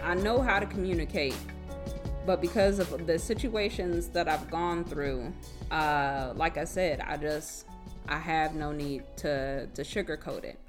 I 0.00 0.14
know 0.14 0.40
how 0.40 0.60
to 0.60 0.66
communicate, 0.66 1.36
but 2.24 2.40
because 2.40 2.78
of 2.78 3.08
the 3.08 3.18
situations 3.18 4.06
that 4.10 4.28
I've 4.28 4.48
gone 4.48 4.84
through, 4.84 5.32
uh, 5.72 6.34
like 6.36 6.56
I 6.56 6.62
said, 6.62 7.00
I 7.00 7.16
just 7.16 7.66
I 8.08 8.18
have 8.18 8.54
no 8.54 8.70
need 8.70 9.02
to 9.16 9.66
to 9.74 9.82
sugarcoat 9.82 10.44
it. 10.44 10.60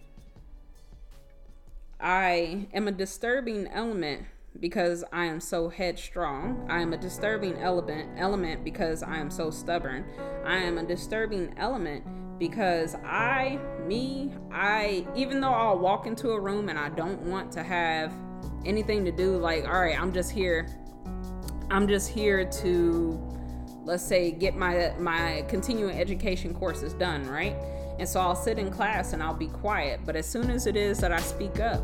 I 2.00 2.66
am 2.74 2.88
a 2.88 2.92
disturbing 2.92 3.68
element 3.68 4.24
because 4.60 5.04
I 5.14 5.26
am 5.26 5.40
so 5.40 5.70
headstrong. 5.70 6.66
I 6.72 6.82
am 6.82 6.92
a 6.92 6.98
disturbing 6.98 7.60
element 7.60 8.10
element 8.18 8.64
because 8.64 9.04
I 9.04 9.20
am 9.20 9.30
so 9.30 9.52
stubborn. 9.52 10.06
I 10.44 10.58
am 10.58 10.80
a 10.80 10.84
disturbing 10.84 11.54
element 11.58 12.04
because 12.40 12.96
I 13.06 13.60
me 13.86 14.32
I 14.52 15.06
even 15.16 15.42
though 15.42 15.54
I'll 15.54 15.78
walk 15.78 16.08
into 16.08 16.32
a 16.32 16.40
room 16.40 16.70
and 16.70 16.78
I 16.78 16.90
don't 16.90 17.22
want 17.22 17.52
to 17.54 17.64
have 17.64 18.14
anything 18.66 19.06
to 19.06 19.12
do 19.12 19.38
like 19.38 19.66
all 19.66 19.82
right, 19.82 20.00
I'm 20.00 20.14
just 20.14 20.32
here 20.32 20.68
I'm 21.70 21.88
just 21.88 22.10
here 22.10 22.46
to 22.46 23.34
let's 23.84 24.04
say 24.04 24.32
get 24.32 24.56
my 24.56 24.94
my 25.00 25.46
continuing 25.48 25.98
education 26.00 26.54
courses 26.54 26.94
done, 26.94 27.28
right? 27.28 27.56
And 28.00 28.08
so 28.08 28.20
I'll 28.20 28.36
sit 28.36 28.58
in 28.58 28.72
class 28.72 29.14
and 29.14 29.22
I'll 29.22 29.36
be 29.36 29.48
quiet, 29.48 30.02
but 30.06 30.16
as 30.16 30.26
soon 30.26 30.50
as 30.50 30.66
it 30.66 30.76
is 30.76 30.98
that 31.00 31.12
I 31.12 31.20
speak 31.20 31.60
up, 31.60 31.84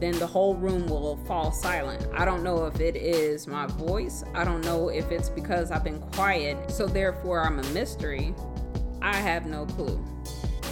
then 0.00 0.18
the 0.18 0.26
whole 0.26 0.54
room 0.54 0.86
will 0.86 1.16
fall 1.26 1.52
silent. 1.52 2.06
I 2.12 2.24
don't 2.24 2.42
know 2.42 2.66
if 2.66 2.80
it 2.80 2.96
is 2.96 3.46
my 3.46 3.66
voice. 3.66 4.24
I 4.34 4.44
don't 4.44 4.64
know 4.64 4.88
if 4.88 5.10
it's 5.10 5.28
because 5.28 5.70
I've 5.70 5.84
been 5.84 6.00
quiet, 6.00 6.70
so 6.70 6.86
therefore 6.86 7.42
I'm 7.44 7.58
a 7.58 7.64
mystery. 7.70 8.34
I 9.08 9.16
have 9.16 9.46
no 9.46 9.64
clue. 9.64 10.04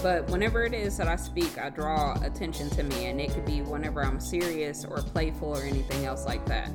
But 0.03 0.29
whenever 0.29 0.63
it 0.65 0.75
is 0.75 0.99
that 0.99 1.09
I 1.09 1.17
speak, 1.17 1.57
I 1.57 1.71
draw 1.71 2.21
attention 2.23 2.69
to 2.71 2.83
me, 2.83 3.07
and 3.07 3.19
it 3.19 3.33
could 3.33 3.47
be 3.47 3.63
whenever 3.63 4.05
I'm 4.05 4.21
serious 4.21 4.85
or 4.85 4.99
playful 4.99 5.57
or 5.57 5.63
anything 5.63 6.05
else 6.05 6.27
like 6.27 6.45
that. 6.45 6.71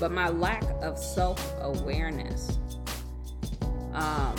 But 0.00 0.10
my 0.10 0.28
lack 0.28 0.64
of 0.82 0.98
self 0.98 1.54
awareness 1.60 2.58
um, 3.92 4.34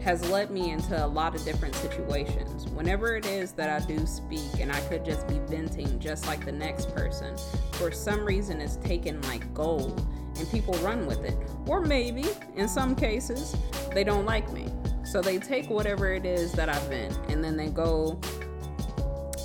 has 0.00 0.24
led 0.30 0.52
me 0.52 0.70
into 0.70 1.04
a 1.04 1.08
lot 1.08 1.34
of 1.34 1.44
different 1.44 1.74
situations. 1.74 2.68
Whenever 2.68 3.16
it 3.16 3.26
is 3.26 3.50
that 3.52 3.82
I 3.82 3.84
do 3.84 4.06
speak 4.06 4.60
and 4.60 4.70
I 4.70 4.80
could 4.82 5.04
just 5.04 5.26
be 5.26 5.40
venting 5.48 5.98
just 5.98 6.28
like 6.28 6.44
the 6.44 6.52
next 6.52 6.94
person, 6.94 7.36
for 7.72 7.90
some 7.90 8.24
reason 8.24 8.60
it's 8.60 8.76
taken 8.76 9.20
like 9.22 9.52
gold 9.52 10.06
and 10.38 10.48
people 10.52 10.74
run 10.74 11.06
with 11.06 11.24
it. 11.24 11.36
Or 11.66 11.80
maybe, 11.80 12.24
in 12.54 12.68
some 12.68 12.94
cases, 12.94 13.56
they 13.92 14.04
don't 14.04 14.24
like 14.24 14.52
me. 14.52 14.68
So 15.10 15.22
they 15.22 15.38
take 15.38 15.70
whatever 15.70 16.12
it 16.12 16.26
is 16.26 16.52
that 16.52 16.68
I've 16.68 16.88
been 16.90 17.12
and 17.28 17.42
then 17.42 17.56
they 17.56 17.68
go 17.68 18.20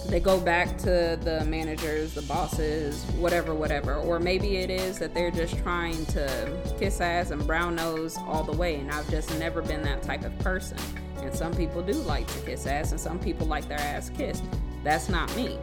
they 0.10 0.20
go 0.20 0.38
back 0.38 0.78
to 0.80 1.18
the 1.24 1.46
managers, 1.48 2.14
the 2.14 2.22
bosses, 2.24 3.04
whatever, 3.16 3.56
whatever. 3.56 3.96
Or 3.96 4.20
maybe 4.20 4.58
it 4.58 4.70
is 4.70 5.00
that 5.00 5.14
they're 5.14 5.32
just 5.32 5.58
trying 5.60 6.06
to 6.08 6.76
kiss 6.78 7.00
ass 7.00 7.32
and 7.32 7.48
brown 7.48 7.78
nose 7.78 8.18
all 8.18 8.44
the 8.44 8.52
way, 8.52 8.76
and 8.76 8.92
I've 8.92 9.10
just 9.10 9.34
never 9.40 9.62
been 9.62 9.82
that 9.84 10.04
type 10.04 10.26
of 10.26 10.38
person. 10.40 10.78
And 11.22 11.34
some 11.34 11.54
people 11.56 11.82
do 11.82 11.94
like 11.94 12.28
to 12.28 12.40
kiss 12.42 12.68
ass, 12.68 12.92
and 12.92 13.00
some 13.00 13.18
people 13.18 13.48
like 13.48 13.68
their 13.70 13.80
ass 13.80 14.10
kissed. 14.10 14.44
That's 14.84 15.08
not 15.08 15.34
me. 15.38 15.58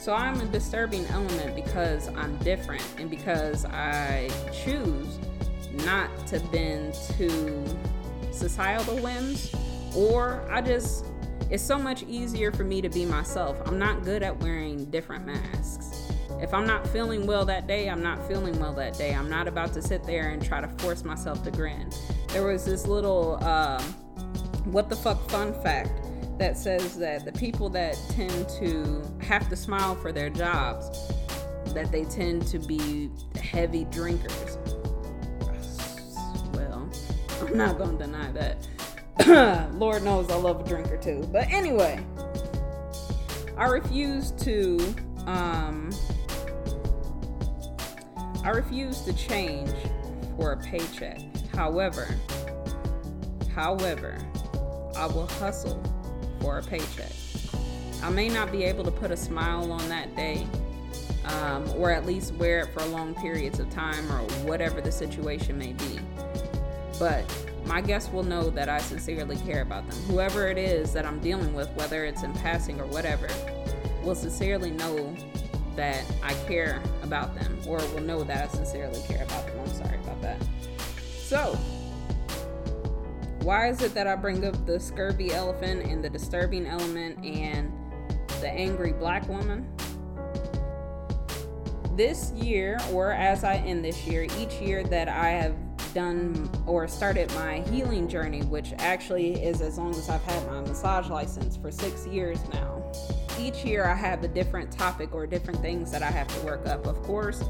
So 0.00 0.14
I'm 0.14 0.40
a 0.40 0.46
disturbing 0.46 1.04
element 1.06 1.54
because 1.54 2.08
I'm 2.08 2.36
different 2.38 2.82
and 2.98 3.10
because 3.10 3.64
I 3.66 4.30
choose 4.64 5.18
not 5.84 6.08
to 6.28 6.40
bend 6.40 6.94
to 7.18 7.64
societal 8.34 8.96
whims, 8.98 9.54
or 9.94 10.46
I 10.50 10.60
just 10.60 11.06
it's 11.50 11.62
so 11.62 11.78
much 11.78 12.02
easier 12.04 12.50
for 12.50 12.64
me 12.64 12.80
to 12.80 12.88
be 12.88 13.04
myself. 13.04 13.60
I'm 13.66 13.78
not 13.78 14.02
good 14.02 14.22
at 14.22 14.38
wearing 14.40 14.86
different 14.86 15.26
masks. 15.26 16.10
If 16.40 16.52
I'm 16.52 16.66
not 16.66 16.86
feeling 16.88 17.26
well 17.26 17.44
that 17.44 17.66
day, 17.66 17.88
I'm 17.88 18.02
not 18.02 18.26
feeling 18.26 18.58
well 18.58 18.72
that 18.74 18.98
day. 18.98 19.14
I'm 19.14 19.30
not 19.30 19.46
about 19.46 19.72
to 19.74 19.82
sit 19.82 20.04
there 20.04 20.30
and 20.30 20.44
try 20.44 20.60
to 20.60 20.68
force 20.78 21.04
myself 21.04 21.42
to 21.44 21.50
grin. 21.50 21.90
There 22.28 22.46
was 22.46 22.64
this 22.64 22.86
little 22.86 23.38
uh, 23.42 23.82
what 24.64 24.88
the 24.88 24.96
fuck 24.96 25.28
fun 25.30 25.52
fact 25.62 25.90
that 26.38 26.58
says 26.58 26.98
that 26.98 27.24
the 27.24 27.32
people 27.32 27.68
that 27.70 27.96
tend 28.10 28.48
to 28.60 29.02
have 29.20 29.48
to 29.48 29.56
smile 29.56 29.94
for 29.94 30.10
their 30.10 30.30
jobs, 30.30 30.90
that 31.72 31.92
they 31.92 32.04
tend 32.04 32.46
to 32.48 32.58
be 32.58 33.10
heavy 33.40 33.84
drinkers. 33.84 34.58
I'm 37.54 37.58
not 37.58 37.78
gonna 37.78 37.96
deny 37.96 38.32
that. 38.32 39.70
Lord 39.74 40.02
knows 40.02 40.28
I 40.28 40.34
love 40.34 40.60
a 40.60 40.68
drink 40.68 40.90
or 40.90 40.96
two. 40.96 41.24
But 41.30 41.48
anyway, 41.52 42.04
I 43.56 43.66
refuse 43.66 44.32
to 44.32 44.76
um 45.26 45.92
I 48.42 48.48
refuse 48.48 49.02
to 49.02 49.12
change 49.12 49.70
for 50.36 50.50
a 50.50 50.56
paycheck. 50.56 51.20
However, 51.54 52.08
however, 53.54 54.18
I 54.96 55.06
will 55.06 55.28
hustle 55.28 55.80
for 56.40 56.58
a 56.58 56.62
paycheck. 56.64 57.12
I 58.02 58.10
may 58.10 58.28
not 58.28 58.50
be 58.50 58.64
able 58.64 58.82
to 58.82 58.90
put 58.90 59.12
a 59.12 59.16
smile 59.16 59.70
on 59.70 59.88
that 59.90 60.16
day, 60.16 60.44
um, 61.26 61.70
or 61.76 61.92
at 61.92 62.04
least 62.04 62.34
wear 62.34 62.62
it 62.62 62.74
for 62.74 62.84
long 62.86 63.14
periods 63.14 63.60
of 63.60 63.70
time, 63.70 64.10
or 64.10 64.22
whatever 64.42 64.80
the 64.80 64.90
situation 64.90 65.56
may 65.56 65.72
be. 65.74 66.00
But 66.98 67.24
my 67.66 67.80
guests 67.80 68.12
will 68.12 68.22
know 68.22 68.50
that 68.50 68.68
I 68.68 68.78
sincerely 68.78 69.36
care 69.36 69.62
about 69.62 69.88
them. 69.88 69.98
Whoever 70.02 70.48
it 70.48 70.58
is 70.58 70.92
that 70.92 71.04
I'm 71.04 71.20
dealing 71.20 71.54
with, 71.54 71.70
whether 71.70 72.04
it's 72.04 72.22
in 72.22 72.32
passing 72.34 72.80
or 72.80 72.86
whatever, 72.86 73.28
will 74.02 74.14
sincerely 74.14 74.70
know 74.70 75.14
that 75.76 76.04
I 76.22 76.34
care 76.46 76.82
about 77.02 77.34
them 77.34 77.58
or 77.66 77.78
will 77.78 78.02
know 78.02 78.22
that 78.24 78.48
I 78.48 78.52
sincerely 78.52 79.00
care 79.08 79.24
about 79.24 79.46
them. 79.46 79.58
I'm 79.60 79.72
sorry 79.72 79.98
about 79.98 80.20
that. 80.22 80.42
So, 81.18 81.58
why 83.42 83.68
is 83.68 83.82
it 83.82 83.94
that 83.94 84.06
I 84.06 84.14
bring 84.14 84.44
up 84.44 84.66
the 84.66 84.78
scurvy 84.78 85.32
elephant 85.32 85.84
and 85.84 86.04
the 86.04 86.10
disturbing 86.10 86.66
element 86.66 87.24
and 87.24 87.72
the 88.40 88.48
angry 88.48 88.92
black 88.92 89.28
woman? 89.28 89.68
this 91.96 92.32
year, 92.32 92.78
or 92.92 93.12
as 93.12 93.44
I 93.44 93.56
end 93.56 93.84
this 93.84 94.06
year, 94.06 94.26
each 94.38 94.54
year 94.54 94.82
that 94.84 95.08
I 95.08 95.30
have 95.30 95.54
done 95.94 96.50
or 96.66 96.86
started 96.88 97.32
my 97.34 97.60
healing 97.70 98.08
journey, 98.08 98.42
which 98.42 98.72
actually 98.78 99.42
is 99.42 99.60
as 99.60 99.78
long 99.78 99.90
as 99.92 100.10
I've 100.10 100.22
had 100.24 100.46
my 100.46 100.60
massage 100.60 101.08
license 101.08 101.56
for 101.56 101.70
six 101.70 102.06
years 102.06 102.38
now. 102.52 102.92
Each 103.38 103.64
year 103.64 103.86
I 103.86 103.94
have 103.94 104.22
a 104.24 104.28
different 104.28 104.70
topic 104.70 105.14
or 105.14 105.26
different 105.26 105.60
things 105.60 105.90
that 105.92 106.02
I 106.02 106.10
have 106.10 106.26
to 106.28 106.46
work 106.46 106.66
up, 106.66 106.86
of 106.86 107.02
course, 107.02 107.42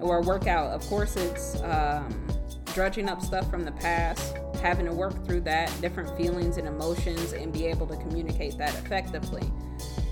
or 0.00 0.22
work 0.22 0.46
out. 0.46 0.70
Of 0.70 0.86
course, 0.86 1.16
it's 1.16 1.60
um, 1.62 2.26
drudging 2.72 3.08
up 3.08 3.20
stuff 3.20 3.50
from 3.50 3.64
the 3.64 3.72
past, 3.72 4.36
having 4.62 4.86
to 4.86 4.92
work 4.92 5.26
through 5.26 5.42
that, 5.42 5.72
different 5.80 6.16
feelings 6.16 6.56
and 6.56 6.66
emotions, 6.66 7.32
and 7.32 7.52
be 7.52 7.66
able 7.66 7.86
to 7.88 7.96
communicate 7.96 8.56
that 8.58 8.74
effectively. 8.74 9.50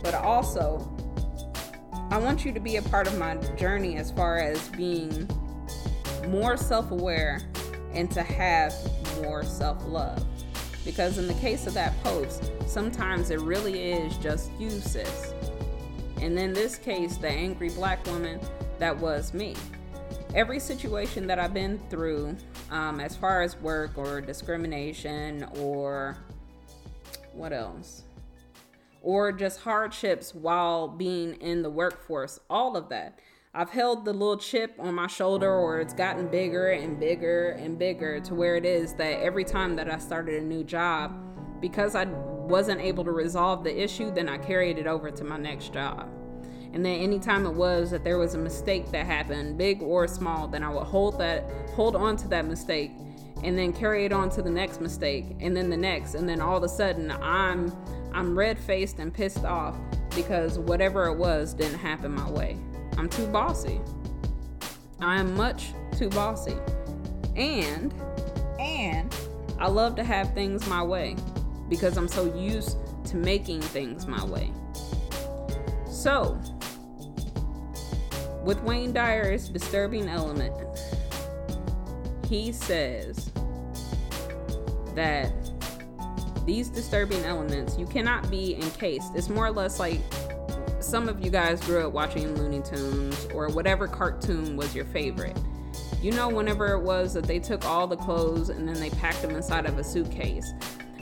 But 0.03 0.15
also, 0.15 0.97
I 2.11 2.19
want 2.19 2.45
you 2.45 2.53
to 2.53 2.61
be 2.61 2.77
a 2.77 2.83
part 2.83 3.07
of 3.07 3.19
my 3.19 3.37
journey 3.57 3.97
as 3.97 4.11
far 4.11 4.39
as 4.39 4.69
being 4.71 5.29
more 6.29 6.57
self 6.57 6.91
aware 6.91 7.41
and 7.93 8.11
to 8.11 8.23
have 8.23 8.75
more 9.23 9.43
self 9.43 9.85
love. 9.87 10.25
Because 10.85 11.19
in 11.19 11.27
the 11.27 11.35
case 11.35 11.67
of 11.67 11.75
that 11.75 12.01
post, 12.03 12.51
sometimes 12.67 13.31
it 13.31 13.41
really 13.41 13.93
is 13.93 14.17
just 14.19 14.51
you, 14.59 14.71
sis. 14.71 15.35
And 16.21 16.39
in 16.39 16.53
this 16.53 16.77
case, 16.77 17.17
the 17.17 17.29
angry 17.29 17.71
black 17.71 18.05
woman, 18.07 18.41
that 18.79 18.97
was 18.97 19.35
me. 19.35 19.55
Every 20.35 20.59
situation 20.59 21.27
that 21.27 21.39
I've 21.39 21.53
been 21.53 21.81
through, 21.91 22.37
um, 22.71 23.01
as 23.01 23.17
far 23.17 23.43
as 23.43 23.57
work 23.57 23.99
or 23.99 24.21
discrimination 24.21 25.47
or 25.57 26.17
what 27.33 27.53
else? 27.53 28.05
or 29.03 29.33
just 29.33 29.61
hardships 29.61 30.35
while 30.35 30.89
being 30.89 31.35
in 31.35 31.63
the 31.63 31.71
workforce, 31.71 32.39
all 32.49 32.77
of 32.77 32.89
that. 32.91 33.19
I've 33.53 33.71
held 33.71 34.05
the 34.05 34.13
little 34.13 34.37
chip 34.37 34.77
on 34.79 34.95
my 34.95 35.09
shoulder, 35.09 35.53
or 35.53 35.81
it's 35.81 35.93
gotten 35.93 36.29
bigger 36.29 36.69
and 36.69 37.01
bigger 37.01 37.51
and 37.51 37.77
bigger 37.77 38.21
to 38.21 38.33
where 38.33 38.55
it 38.55 38.65
is 38.65 38.95
that 38.95 39.21
every 39.21 39.43
time 39.43 39.75
that 39.75 39.91
I 39.91 39.99
started 39.99 40.41
a 40.41 40.45
new 40.45 40.63
job, 40.63 41.13
because 41.61 41.97
I 41.97 42.05
wasn't 42.05 42.81
able 42.81 43.03
to 43.03 43.11
resolve 43.11 43.65
the 43.65 43.83
issue, 43.83 44.13
then 44.13 44.29
I 44.29 44.39
carried 44.39 44.79
it 44.79 44.87
over 44.87 45.11
to 45.11 45.25
my 45.25 45.37
next 45.37 45.73
job. 45.73 46.09
And 46.73 46.87
then 46.87 47.01
anytime 47.01 47.45
it 47.45 47.53
was 47.53 47.91
that 47.91 48.05
there 48.05 48.19
was 48.19 48.35
a 48.35 48.39
mistake 48.39 48.93
that 48.93 49.05
happened, 49.05 49.59
big 49.59 49.83
or 49.83 50.07
small, 50.07 50.47
then 50.47 50.63
I 50.63 50.69
would 50.69 50.87
hold 50.87 51.19
that 51.19 51.43
hold 51.75 51.97
on 51.97 52.17
to 52.19 52.29
that 52.29 52.47
mistake 52.47 52.93
and 53.43 53.59
then 53.59 53.73
carry 53.73 54.05
it 54.05 54.13
on 54.13 54.31
to 54.31 54.43
the 54.43 54.51
next 54.51 54.81
mistake 54.81 55.25
and 55.41 55.57
then 55.57 55.71
the 55.71 55.77
next 55.77 56.15
and 56.15 56.29
then 56.29 56.41
all 56.41 56.59
of 56.59 56.63
a 56.63 56.69
sudden 56.69 57.11
I'm 57.11 57.73
I'm 58.13 58.39
red 58.39 58.61
faced 58.61 59.01
and 59.01 59.13
pissed 59.13 59.45
off 59.45 59.77
because 60.15 60.59
whatever 60.59 61.07
it 61.07 61.17
was 61.17 61.53
didn't 61.53 61.79
happen 61.79 62.13
my 62.13 62.31
way. 62.31 62.57
I'm 63.01 63.09
too 63.09 63.27
bossy. 63.29 63.81
I 65.01 65.19
am 65.19 65.35
much 65.35 65.73
too 65.97 66.11
bossy. 66.11 66.55
And, 67.35 67.95
and 68.59 69.17
I 69.59 69.69
love 69.69 69.97
to 69.97 70.05
have 70.05 70.35
things 70.35 70.69
my 70.69 70.83
way 70.83 71.17
because 71.71 71.97
I'm 71.97 72.09
so 72.09 72.27
used 72.37 72.77
to 73.07 73.17
making 73.17 73.63
things 73.63 74.07
my 74.07 74.23
way. 74.27 74.53
So, 75.89 76.39
with 78.45 78.61
Wayne 78.65 78.93
Dyer's 78.93 79.49
disturbing 79.49 80.07
element, 80.07 80.53
he 82.29 82.53
says 82.53 83.31
that 84.95 85.33
these 86.45 86.69
disturbing 86.69 87.25
elements, 87.25 87.79
you 87.79 87.87
cannot 87.87 88.31
be 88.31 88.57
encased. 88.57 89.13
It's 89.15 89.31
more 89.31 89.47
or 89.47 89.53
less 89.53 89.81
like 89.81 90.03
some 90.81 91.09
of 91.09 91.25
you 91.25 91.31
guys 91.31 91.61
grew 91.61 91.87
up 91.87 91.93
watching 91.93 92.35
Looney 92.37 92.63
Tunes 92.63 93.29
or 93.35 93.49
whatever 93.49 93.87
cartoon 93.87 94.57
was 94.57 94.75
your 94.75 94.85
favorite. 94.87 95.37
You 96.03 96.13
know, 96.13 96.29
whenever 96.29 96.73
it 96.73 96.81
was 96.81 97.15
that 97.15 97.25
they 97.25 97.39
took 97.39 97.65
all 97.65 97.87
the 97.87 97.97
clothes 97.97 98.49
and 98.49 98.67
then 98.67 98.81
they 98.81 98.91
packed 98.91 99.23
them 99.23 99.33
inside 99.33 99.67
of 99.67 99.79
a 99.79 99.85
suitcase 99.85 100.53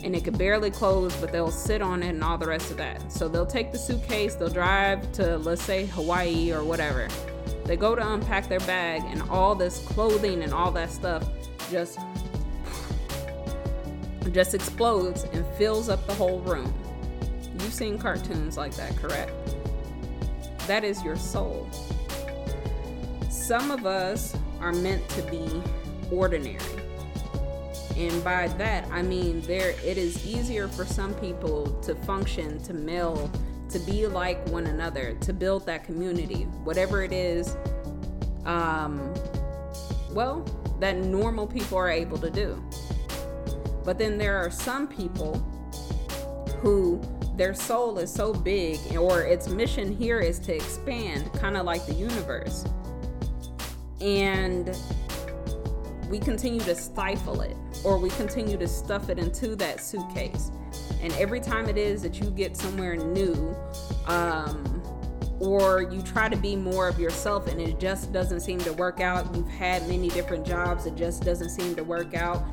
and 0.05 0.15
it 0.15 0.25
could 0.25 0.39
barely 0.39 0.71
close, 0.71 1.15
but 1.17 1.33
they'll 1.33 1.51
sit 1.51 1.83
on 1.83 2.03
it 2.03 2.11
and 2.11 2.23
all 2.23 2.39
the 2.39 2.47
rest 2.47 2.71
of 2.71 2.77
that. 2.77 3.11
So 3.11 3.29
they'll 3.29 3.47
take 3.47 3.73
the 3.73 3.79
suitcase, 3.79 4.35
they'll 4.35 4.49
drive 4.49 5.11
to, 5.13 5.39
let's 5.39 5.63
say, 5.63 5.87
Hawaii 5.87 6.53
or 6.53 6.65
whatever. 6.65 7.09
They 7.65 7.77
go 7.77 7.95
to 7.95 8.13
unpack 8.13 8.49
their 8.49 8.61
bag, 8.61 9.03
and 9.09 9.23
all 9.31 9.55
this 9.55 9.85
clothing 9.89 10.43
and 10.43 10.55
all 10.55 10.71
that 10.73 10.91
stuff 10.91 11.29
just 11.71 11.99
just 14.33 14.55
explodes 14.55 15.25
and 15.33 15.47
fills 15.57 15.89
up 15.89 16.07
the 16.07 16.15
whole 16.15 16.41
room. 16.41 16.73
You've 17.55 17.73
seen 17.73 17.99
cartoons 17.99 18.57
like 18.57 18.75
that, 18.77 18.95
correct? 18.97 19.33
That 20.69 20.85
is 20.85 21.03
your 21.03 21.17
soul. 21.17 21.67
Some 23.31 23.71
of 23.71 23.87
us 23.87 24.37
are 24.61 24.71
meant 24.71 25.09
to 25.09 25.23
be 25.23 25.63
ordinary. 26.13 26.59
And 27.97 28.23
by 28.23 28.49
that, 28.59 28.87
I 28.93 29.01
mean 29.01 29.41
there 29.41 29.71
it 29.83 29.97
is 29.97 30.27
easier 30.27 30.69
for 30.69 30.85
some 30.85 31.15
people 31.15 31.69
to 31.81 31.95
function, 31.95 32.63
to 32.65 32.75
meld, 32.75 33.31
to 33.71 33.79
be 33.79 34.07
like 34.07 34.47
one 34.51 34.67
another, 34.67 35.15
to 35.23 35.33
build 35.33 35.65
that 35.65 35.85
community, 35.85 36.43
whatever 36.65 37.03
it 37.03 37.15
is 37.15 37.57
um 38.45 39.15
well, 40.13 40.45
that 40.81 40.99
normal 40.99 41.47
people 41.47 41.79
are 41.79 41.89
able 41.89 42.19
to 42.19 42.29
do. 42.29 42.63
But 43.87 43.97
then 43.97 44.19
there 44.19 44.37
are 44.37 44.51
some 44.51 44.87
people 44.87 45.43
who 46.61 47.01
their 47.37 47.55
soul 47.55 47.99
is 47.99 48.13
so 48.13 48.33
big, 48.33 48.79
or 48.97 49.23
its 49.23 49.49
mission 49.49 49.97
here 49.97 50.21
is 50.21 50.39
to 50.41 50.55
expand, 50.55 51.33
kind 51.35 51.57
of 51.57 51.65
like 51.65 51.87
the 51.87 51.95
universe. 51.95 52.65
And 54.01 54.77
we 56.09 56.19
continue 56.19 56.61
to 56.61 56.75
stifle 56.75 57.43
it, 57.43 57.57
or 57.85 57.99
we 57.99 58.11
continue 58.11 58.57
to 58.57 58.67
stuff 58.67 59.09
it 59.09 59.19
into 59.19 59.55
that 59.57 59.81
suitcase. 59.81 60.51
And 61.01 61.13
every 61.15 61.41
time 61.41 61.69
it 61.69 61.79
is 61.79 62.03
that 62.03 62.21
you 62.21 62.31
get 62.31 62.57
somewhere 62.57 62.97
new, 62.97 63.55
um, 64.07 64.78
or 65.41 65.83
you 65.83 66.03
try 66.03 66.29
to 66.29 66.37
be 66.37 66.57
more 66.57 66.89
of 66.89 66.99
yourself 66.99 67.47
and 67.47 67.61
it 67.61 67.79
just 67.79 68.13
doesn't 68.13 68.41
seem 68.41 68.59
to 68.59 68.73
work 68.73 69.01
out. 69.01 69.33
You've 69.35 69.49
had 69.49 69.87
many 69.89 70.09
different 70.09 70.45
jobs, 70.45 70.87
it 70.87 70.97
just 70.97 71.25
doesn't 71.25 71.51
seem 71.51 71.75
to 71.77 71.85
work 71.85 72.15
out. 72.15 72.45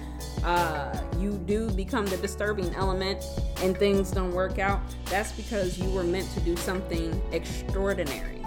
Uh, 0.43 0.95
you 1.19 1.33
do 1.45 1.69
become 1.71 2.05
the 2.05 2.17
disturbing 2.17 2.73
element 2.75 3.25
and 3.61 3.75
things 3.77 4.11
don't 4.11 4.33
work 4.33 4.59
out. 4.59 4.81
That's 5.05 5.31
because 5.31 5.79
you 5.79 5.89
were 5.89 6.03
meant 6.03 6.31
to 6.33 6.39
do 6.41 6.55
something 6.55 7.19
extraordinary. 7.31 8.41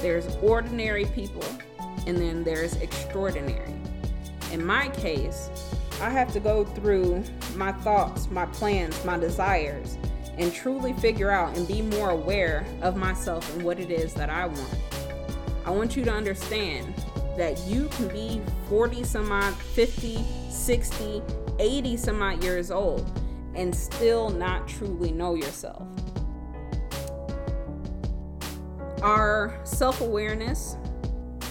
There's 0.00 0.34
ordinary 0.36 1.04
people 1.06 1.44
and 2.06 2.16
then 2.16 2.42
there's 2.42 2.76
extraordinary. 2.76 3.74
In 4.52 4.64
my 4.64 4.88
case, 4.88 5.50
I 6.00 6.08
have 6.08 6.32
to 6.32 6.40
go 6.40 6.64
through 6.64 7.22
my 7.54 7.72
thoughts, 7.72 8.30
my 8.30 8.46
plans, 8.46 9.04
my 9.04 9.18
desires 9.18 9.98
and 10.40 10.54
truly 10.54 10.94
figure 10.94 11.30
out 11.30 11.54
and 11.56 11.68
be 11.68 11.82
more 11.82 12.10
aware 12.10 12.64
of 12.80 12.96
myself 12.96 13.54
and 13.54 13.62
what 13.62 13.78
it 13.78 13.90
is 13.90 14.14
that 14.14 14.30
I 14.30 14.46
want. 14.46 14.74
I 15.66 15.70
want 15.70 15.96
you 15.96 16.04
to 16.06 16.12
understand 16.12 16.94
that 17.36 17.60
you 17.66 17.88
can 17.88 18.08
be 18.08 18.40
40 18.70 19.04
some 19.04 19.30
odd, 19.30 19.54
50, 19.54 20.24
60, 20.48 21.22
80 21.58 21.96
some 21.98 22.22
odd 22.22 22.42
years 22.42 22.70
old 22.70 23.08
and 23.54 23.74
still 23.74 24.30
not 24.30 24.66
truly 24.66 25.12
know 25.12 25.34
yourself. 25.34 25.86
Our 29.02 29.60
self 29.64 30.00
awareness 30.00 30.76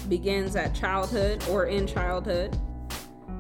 begins 0.08 0.56
at 0.56 0.74
childhood 0.74 1.44
or 1.48 1.68
in 1.68 1.86
childhood. 1.86 2.58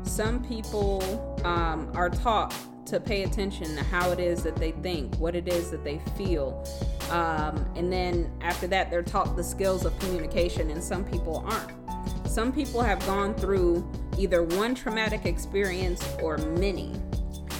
Some 0.03 0.43
people 0.43 1.41
um, 1.43 1.91
are 1.95 2.09
taught 2.09 2.53
to 2.89 2.99
pay 2.99 3.23
attention 3.23 3.75
to 3.75 3.83
how 3.83 4.11
it 4.11 4.19
is 4.19 4.43
that 4.43 4.55
they 4.55 4.71
think, 4.71 5.15
what 5.15 5.35
it 5.35 5.47
is 5.47 5.71
that 5.71 5.83
they 5.83 5.99
feel. 6.17 6.65
Um, 7.09 7.65
and 7.75 7.91
then 7.91 8.31
after 8.41 8.67
that, 8.67 8.89
they're 8.91 9.03
taught 9.03 9.35
the 9.35 9.43
skills 9.43 9.85
of 9.85 9.97
communication, 9.99 10.69
and 10.69 10.83
some 10.83 11.03
people 11.03 11.43
aren't. 11.47 12.27
Some 12.27 12.51
people 12.51 12.81
have 12.81 13.05
gone 13.05 13.33
through 13.35 13.87
either 14.17 14.43
one 14.43 14.75
traumatic 14.75 15.25
experience 15.25 16.03
or 16.21 16.37
many. 16.37 16.93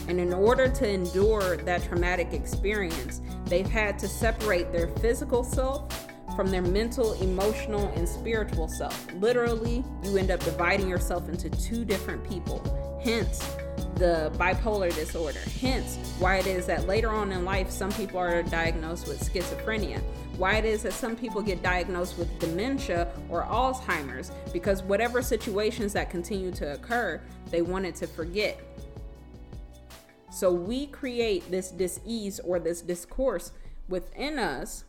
And 0.08 0.20
in 0.20 0.34
order 0.34 0.68
to 0.68 0.88
endure 0.88 1.58
that 1.58 1.84
traumatic 1.84 2.34
experience, 2.34 3.22
they've 3.46 3.70
had 3.70 4.00
to 4.00 4.08
separate 4.08 4.72
their 4.72 4.88
physical 4.88 5.44
self 5.44 6.08
from 6.36 6.50
their 6.52 6.62
mental, 6.62 7.14
emotional, 7.22 7.92
and 7.96 8.08
spiritual 8.08 8.68
self. 8.68 9.12
Literally, 9.14 9.84
you 10.04 10.18
end 10.18 10.32
up 10.32 10.40
dividing 10.42 10.88
yourself 10.88 11.28
into 11.30 11.50
two 11.50 11.84
different 11.86 12.28
people. 12.28 13.00
Hence, 13.04 13.56
the 13.96 14.32
bipolar 14.38 14.94
disorder. 14.94 15.40
Hence, 15.62 15.98
why 16.20 16.38
it 16.38 16.48
is 16.48 16.66
that 16.68 16.88
later 16.88 17.10
on 17.10 17.32
in 17.32 17.46
life, 17.46 17.70
some 17.70 17.92
people 17.92 18.20
are 18.20 18.44
diagnosed 18.44 19.08
with 19.08 19.20
schizophrenia. 19.22 20.02
Why 20.38 20.56
it 20.56 20.66
is 20.66 20.84
that 20.84 20.94
some 20.94 21.16
people 21.16 21.42
get 21.42 21.62
diagnosed 21.62 22.18
with 22.18 22.40
dementia 22.40 23.08
or 23.30 23.44
Alzheimer's, 23.44 24.32
because 24.54 24.84
whatever 24.84 25.22
situations 25.22 25.92
that 25.94 26.10
continue 26.10 26.52
to 26.52 26.74
occur, 26.74 27.22
they 27.52 27.62
wanted 27.62 27.96
to 27.96 28.08
forget. 28.08 28.60
So 30.32 30.52
we 30.52 30.88
create 30.88 31.50
this 31.52 31.72
dis-ease 31.72 32.40
or 32.40 32.60
this 32.60 32.82
discourse 32.82 33.52
within 33.90 34.40
us 34.40 34.86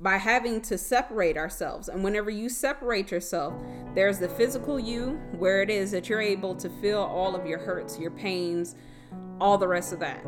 by 0.00 0.18
having 0.18 0.60
to 0.60 0.76
separate 0.76 1.36
ourselves. 1.36 1.88
And 1.88 2.04
whenever 2.04 2.30
you 2.30 2.48
separate 2.48 3.10
yourself, 3.10 3.54
there's 3.94 4.18
the 4.18 4.28
physical 4.28 4.78
you, 4.78 5.18
where 5.38 5.62
it 5.62 5.70
is 5.70 5.90
that 5.92 6.08
you're 6.08 6.20
able 6.20 6.54
to 6.56 6.68
feel 6.68 7.00
all 7.00 7.34
of 7.34 7.46
your 7.46 7.58
hurts, 7.58 7.98
your 7.98 8.10
pains, 8.10 8.74
all 9.40 9.56
the 9.56 9.68
rest 9.68 9.92
of 9.92 10.00
that. 10.00 10.24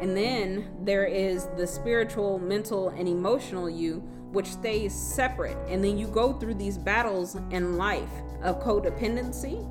And 0.00 0.16
then 0.16 0.70
there 0.82 1.04
is 1.04 1.48
the 1.56 1.66
spiritual, 1.66 2.38
mental, 2.38 2.88
and 2.88 3.06
emotional 3.06 3.68
you, 3.68 3.98
which 4.32 4.46
stays 4.46 4.94
separate. 4.94 5.58
And 5.68 5.84
then 5.84 5.98
you 5.98 6.06
go 6.06 6.32
through 6.32 6.54
these 6.54 6.78
battles 6.78 7.34
in 7.50 7.76
life 7.76 8.12
of 8.42 8.62
codependency. 8.62 9.66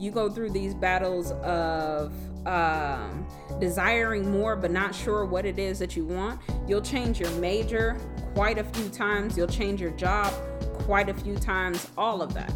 You 0.00 0.10
go 0.10 0.30
through 0.30 0.50
these 0.50 0.74
battles 0.74 1.32
of 1.32 2.12
um, 2.46 3.26
desiring 3.60 4.30
more 4.30 4.56
but 4.56 4.70
not 4.70 4.94
sure 4.94 5.24
what 5.24 5.44
it 5.44 5.58
is 5.58 5.78
that 5.78 5.96
you 5.96 6.04
want. 6.04 6.40
You'll 6.66 6.82
change 6.82 7.20
your 7.20 7.30
major 7.32 7.98
quite 8.34 8.58
a 8.58 8.64
few 8.64 8.88
times. 8.88 9.36
You'll 9.36 9.48
change 9.48 9.80
your 9.80 9.92
job 9.92 10.32
quite 10.74 11.08
a 11.08 11.14
few 11.14 11.36
times. 11.36 11.88
All 11.98 12.22
of 12.22 12.34
that. 12.34 12.52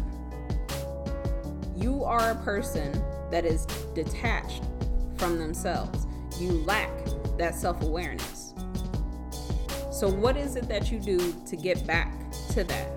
You 1.75 2.03
are 2.03 2.31
a 2.31 2.35
person 2.43 2.91
that 3.31 3.45
is 3.45 3.65
detached 3.93 4.63
from 5.17 5.37
themselves 5.37 6.07
you 6.41 6.51
lack 6.63 6.89
that 7.37 7.55
self 7.55 7.81
awareness. 7.81 8.53
So, 9.91 10.09
what 10.09 10.35
is 10.35 10.55
it 10.55 10.67
that 10.67 10.91
you 10.91 10.99
do 10.99 11.35
to 11.45 11.55
get 11.55 11.85
back 11.85 12.11
to 12.51 12.63
that? 12.63 12.89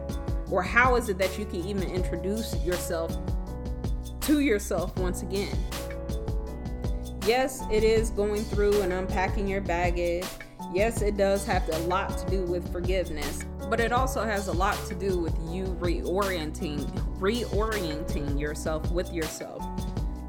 Or 0.51 0.63
how 0.63 0.97
is 0.97 1.09
it 1.09 1.19
that 1.19 1.39
you 1.39 1.45
can 1.45 1.65
even 1.67 1.89
introduce 1.91 2.57
yourself 2.65 3.17
to 4.23 4.41
yourself 4.41 4.97
once 4.99 5.23
again? 5.23 5.57
Yes, 7.27 7.63
it 7.73 7.83
is 7.83 8.11
going 8.11 8.45
through 8.45 8.83
and 8.83 8.93
unpacking 8.93 9.49
your 9.49 9.63
baggage. 9.63 10.27
Yes, 10.75 11.01
it 11.01 11.17
does 11.17 11.47
have 11.47 11.67
a 11.71 11.79
lot 11.87 12.19
to 12.19 12.31
do 12.31 12.43
with 12.43 12.71
forgiveness, 12.71 13.45
but 13.71 13.81
it 13.81 13.93
also 13.93 14.25
has 14.25 14.49
a 14.49 14.53
lot 14.53 14.77
to 14.89 14.95
do 14.95 15.19
with 15.19 15.35
you 15.49 15.65
reorienting, 15.81 16.85
reorienting 17.19 18.39
yourself 18.39 18.91
with 18.93 19.11
yourself. 19.11 19.65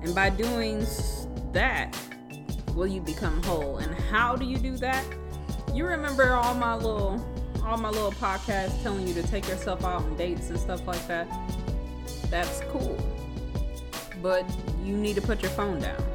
And 0.04 0.16
by 0.16 0.30
doing 0.30 0.86
that, 1.52 1.98
will 2.76 2.88
you 2.88 3.02
become 3.02 3.44
whole. 3.44 3.78
And 3.78 3.94
how 3.94 4.38
do 4.38 4.46
you 4.46 4.58
do 4.58 4.78
that? 4.78 5.04
You 5.74 5.86
remember 5.88 6.34
all 6.34 6.54
my 6.54 6.76
little 6.76 7.24
all 7.66 7.78
my 7.78 7.90
little 7.90 8.12
podcasts 8.12 8.82
telling 8.84 9.08
you 9.08 9.14
to 9.16 9.24
take 9.24 9.48
yourself 9.48 9.84
out 9.84 10.04
on 10.04 10.16
dates 10.16 10.50
and 10.50 10.60
stuff 10.60 10.86
like 10.88 11.06
that. 11.08 11.28
That's 12.30 12.62
cool. 12.70 12.98
But 14.22 14.46
you 14.84 14.96
need 14.96 15.16
to 15.16 15.22
put 15.22 15.42
your 15.42 15.52
phone 15.52 15.80
down. 15.80 16.15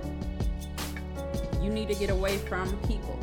You 1.60 1.70
need 1.70 1.88
to 1.88 1.94
get 1.94 2.10
away 2.10 2.38
from 2.38 2.76
people. 2.80 3.18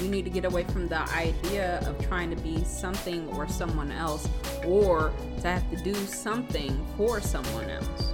You 0.00 0.08
need 0.08 0.24
to 0.24 0.30
get 0.30 0.44
away 0.44 0.64
from 0.64 0.88
the 0.88 1.00
idea 1.12 1.80
of 1.86 2.06
trying 2.06 2.30
to 2.30 2.36
be 2.42 2.62
something 2.64 3.28
or 3.28 3.48
someone 3.48 3.90
else 3.90 4.28
or 4.64 5.12
to 5.40 5.48
have 5.48 5.70
to 5.70 5.76
do 5.76 5.94
something 5.94 6.86
for 6.96 7.20
someone 7.20 7.70
else. 7.70 8.12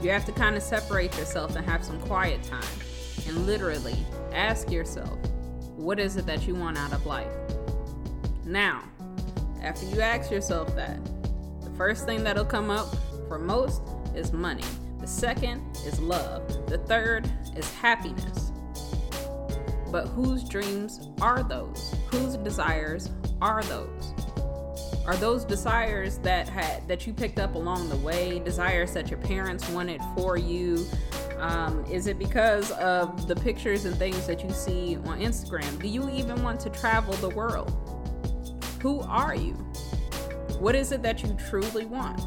You 0.00 0.10
have 0.10 0.24
to 0.26 0.32
kind 0.32 0.56
of 0.56 0.62
separate 0.62 1.16
yourself 1.16 1.56
and 1.56 1.64
have 1.66 1.84
some 1.84 2.00
quiet 2.00 2.42
time 2.42 2.64
and 3.26 3.46
literally 3.46 3.96
ask 4.32 4.70
yourself, 4.70 5.18
what 5.76 5.98
is 5.98 6.16
it 6.16 6.26
that 6.26 6.46
you 6.46 6.54
want 6.54 6.78
out 6.78 6.92
of 6.92 7.04
life? 7.06 7.32
Now, 8.44 8.82
after 9.62 9.86
you 9.86 10.00
ask 10.00 10.30
yourself 10.30 10.74
that, 10.76 10.98
the 11.62 11.70
first 11.76 12.04
thing 12.04 12.24
that'll 12.24 12.44
come 12.44 12.70
up 12.70 12.94
for 13.28 13.38
most 13.38 13.82
is 14.14 14.32
money. 14.32 14.64
The 15.04 15.10
second 15.10 15.60
is 15.84 16.00
love. 16.00 16.66
The 16.66 16.78
third 16.78 17.30
is 17.54 17.70
happiness. 17.74 18.52
But 19.92 20.06
whose 20.06 20.48
dreams 20.48 21.10
are 21.20 21.42
those? 21.42 21.94
Whose 22.06 22.38
desires 22.38 23.10
are 23.42 23.62
those? 23.64 24.14
Are 25.04 25.16
those 25.16 25.44
desires 25.44 26.16
that 26.20 26.48
had 26.48 26.88
that 26.88 27.06
you 27.06 27.12
picked 27.12 27.38
up 27.38 27.54
along 27.54 27.90
the 27.90 27.96
way, 27.96 28.38
desires 28.38 28.94
that 28.94 29.10
your 29.10 29.18
parents 29.18 29.68
wanted 29.68 30.00
for 30.16 30.38
you, 30.38 30.86
um, 31.36 31.84
is 31.84 32.06
it 32.06 32.18
because 32.18 32.70
of 32.70 33.28
the 33.28 33.36
pictures 33.36 33.84
and 33.84 33.94
things 33.96 34.26
that 34.26 34.42
you 34.42 34.48
see 34.52 34.96
on 35.04 35.20
Instagram? 35.20 35.82
Do 35.82 35.88
you 35.88 36.08
even 36.08 36.42
want 36.42 36.60
to 36.60 36.70
travel 36.70 37.12
the 37.16 37.28
world? 37.28 37.70
Who 38.80 39.00
are 39.00 39.34
you? 39.34 39.52
What 40.58 40.74
is 40.74 40.92
it 40.92 41.02
that 41.02 41.22
you 41.22 41.36
truly 41.50 41.84
want? 41.84 42.22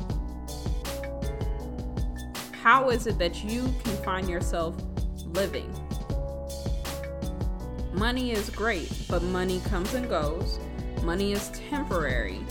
How 2.67 2.89
is 2.89 3.07
it 3.07 3.17
that 3.19 3.45
you 3.45 3.61
can 3.85 3.95
find 4.03 4.29
yourself 4.29 4.75
living? 5.27 5.73
Money 7.93 8.33
is 8.33 8.49
great, 8.49 8.91
but 9.07 9.23
money 9.23 9.61
comes 9.69 9.93
and 9.93 10.09
goes. 10.09 10.59
Money 11.01 11.31
is 11.31 11.47
temporary, 11.69 12.41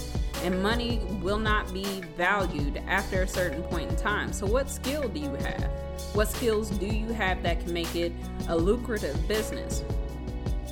and 0.43 0.63
money 0.63 1.03
will 1.21 1.39
not 1.39 1.71
be 1.71 1.85
valued 2.17 2.79
after 2.89 3.25
a 3.25 3.29
certain 3.29 3.63
point 3.65 3.91
in 3.91 3.97
time. 3.97 4.33
So, 4.33 4.47
what 4.47 4.71
skill 4.71 5.07
do 5.07 5.21
you 5.21 5.35
have? 5.35 5.71
What 6.15 6.29
skills 6.29 6.71
do 6.71 6.87
you 6.87 7.13
have 7.13 7.43
that 7.43 7.61
can 7.61 7.75
make 7.75 7.95
it 7.95 8.13
a 8.49 8.57
lucrative 8.57 9.29
business 9.29 9.85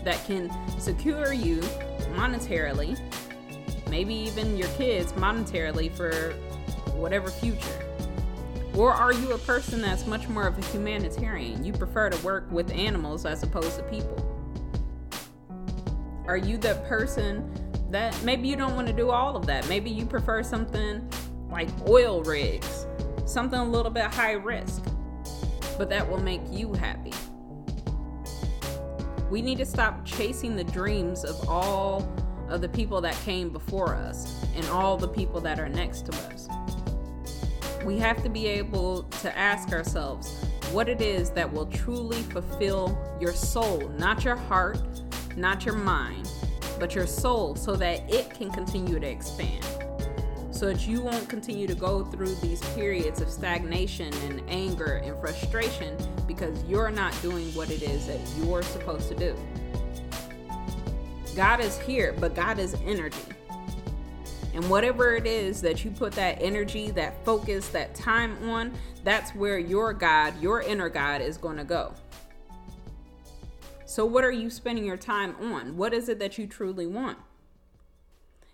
that 0.04 0.24
can 0.24 0.50
secure 0.80 1.34
you 1.34 1.60
monetarily, 2.14 2.98
maybe 3.90 4.14
even 4.14 4.56
your 4.56 4.68
kids 4.68 5.12
monetarily 5.12 5.92
for 5.92 6.32
whatever 6.94 7.28
future? 7.28 7.93
Or 8.76 8.92
are 8.92 9.12
you 9.12 9.32
a 9.32 9.38
person 9.38 9.80
that's 9.80 10.06
much 10.06 10.28
more 10.28 10.46
of 10.46 10.58
a 10.58 10.66
humanitarian? 10.72 11.64
You 11.64 11.72
prefer 11.72 12.10
to 12.10 12.24
work 12.24 12.50
with 12.50 12.70
animals 12.72 13.24
as 13.24 13.42
opposed 13.42 13.76
to 13.76 13.82
people? 13.84 14.30
Are 16.26 16.36
you 16.36 16.56
the 16.56 16.74
person 16.88 17.50
that 17.90 18.20
maybe 18.22 18.48
you 18.48 18.56
don't 18.56 18.74
want 18.74 18.86
to 18.88 18.92
do 18.92 19.10
all 19.10 19.36
of 19.36 19.46
that? 19.46 19.68
Maybe 19.68 19.90
you 19.90 20.06
prefer 20.06 20.42
something 20.42 21.08
like 21.50 21.68
oil 21.88 22.22
rigs, 22.22 22.86
something 23.26 23.58
a 23.58 23.64
little 23.64 23.92
bit 23.92 24.06
high 24.06 24.32
risk 24.32 24.82
but 25.76 25.88
that 25.90 26.08
will 26.08 26.20
make 26.20 26.40
you 26.50 26.72
happy. 26.74 27.12
We 29.30 29.42
need 29.42 29.58
to 29.58 29.66
stop 29.66 30.04
chasing 30.04 30.56
the 30.56 30.64
dreams 30.64 31.24
of 31.24 31.48
all 31.48 32.08
of 32.48 32.60
the 32.60 32.68
people 32.68 33.00
that 33.00 33.14
came 33.24 33.50
before 33.50 33.94
us 33.94 34.44
and 34.54 34.66
all 34.66 34.96
the 34.96 35.08
people 35.08 35.40
that 35.40 35.58
are 35.58 35.68
next 35.68 36.06
to 36.06 36.12
us. 36.26 36.48
We 37.84 37.98
have 37.98 38.22
to 38.22 38.28
be 38.28 38.46
able 38.46 39.02
to 39.02 39.36
ask 39.36 39.70
ourselves 39.72 40.32
what 40.72 40.88
it 40.88 41.00
is 41.00 41.30
that 41.30 41.52
will 41.52 41.66
truly 41.66 42.22
fulfill 42.22 42.98
your 43.20 43.32
soul, 43.32 43.88
not 43.98 44.24
your 44.24 44.36
heart, 44.36 44.80
not 45.36 45.64
your 45.64 45.74
mind, 45.74 46.30
but 46.80 46.94
your 46.94 47.06
soul, 47.06 47.54
so 47.54 47.76
that 47.76 48.10
it 48.10 48.30
can 48.30 48.50
continue 48.50 48.98
to 48.98 49.06
expand 49.06 49.64
so 50.54 50.66
that 50.66 50.86
you 50.86 51.00
won't 51.00 51.28
continue 51.28 51.66
to 51.66 51.74
go 51.74 52.04
through 52.04 52.32
these 52.36 52.60
periods 52.76 53.20
of 53.20 53.28
stagnation 53.28 54.14
and 54.28 54.40
anger 54.48 55.02
and 55.04 55.18
frustration 55.20 55.96
because 56.28 56.62
you're 56.64 56.90
not 56.90 57.12
doing 57.22 57.52
what 57.54 57.70
it 57.70 57.82
is 57.82 58.06
that 58.06 58.20
you're 58.38 58.62
supposed 58.62 59.08
to 59.08 59.16
do. 59.16 59.36
God 61.34 61.58
is 61.58 61.76
here, 61.80 62.14
but 62.20 62.36
God 62.36 62.60
is 62.60 62.76
energy. 62.86 63.33
And 64.54 64.70
whatever 64.70 65.16
it 65.16 65.26
is 65.26 65.60
that 65.62 65.84
you 65.84 65.90
put 65.90 66.12
that 66.12 66.38
energy, 66.40 66.92
that 66.92 67.24
focus, 67.24 67.68
that 67.68 67.94
time 67.94 68.48
on, 68.48 68.72
that's 69.02 69.34
where 69.34 69.58
your 69.58 69.92
God, 69.92 70.40
your 70.40 70.62
inner 70.62 70.88
God, 70.88 71.20
is 71.20 71.36
going 71.36 71.56
to 71.56 71.64
go. 71.64 71.92
So, 73.84 74.06
what 74.06 74.24
are 74.24 74.30
you 74.30 74.50
spending 74.50 74.84
your 74.84 74.96
time 74.96 75.34
on? 75.40 75.76
What 75.76 75.92
is 75.92 76.08
it 76.08 76.20
that 76.20 76.38
you 76.38 76.46
truly 76.46 76.86
want? 76.86 77.18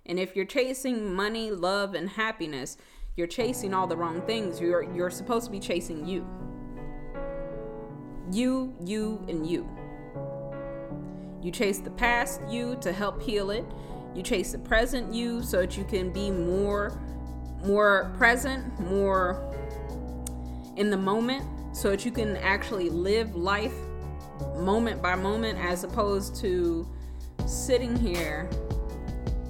And 0.06 0.18
if 0.18 0.34
you're 0.34 0.46
chasing 0.46 1.14
money, 1.14 1.50
love, 1.50 1.94
and 1.94 2.08
happiness, 2.08 2.78
you're 3.16 3.26
chasing 3.26 3.74
all 3.74 3.86
the 3.86 3.96
wrong 3.96 4.22
things. 4.22 4.58
You're 4.58 4.82
you're 4.94 5.10
supposed 5.10 5.44
to 5.46 5.50
be 5.50 5.60
chasing 5.60 6.06
you. 6.06 6.26
You, 8.32 8.74
you, 8.84 9.24
and 9.28 9.46
you. 9.46 9.68
You 11.42 11.50
chase 11.50 11.78
the 11.78 11.90
past 11.90 12.40
you 12.48 12.76
to 12.80 12.92
help 12.92 13.20
heal 13.22 13.50
it. 13.50 13.64
You 14.14 14.22
chase 14.22 14.52
the 14.52 14.58
present 14.58 15.14
you 15.14 15.42
so 15.42 15.60
that 15.60 15.76
you 15.76 15.84
can 15.84 16.12
be 16.12 16.30
more 16.30 17.00
more 17.64 18.12
present, 18.16 18.80
more 18.80 19.54
in 20.76 20.90
the 20.90 20.96
moment 20.96 21.44
so 21.76 21.90
that 21.90 22.04
you 22.04 22.10
can 22.10 22.36
actually 22.38 22.90
live 22.90 23.34
life 23.36 23.74
moment 24.56 25.02
by 25.02 25.14
moment 25.14 25.58
as 25.58 25.84
opposed 25.84 26.34
to 26.36 26.88
sitting 27.46 27.96
here 27.96 28.48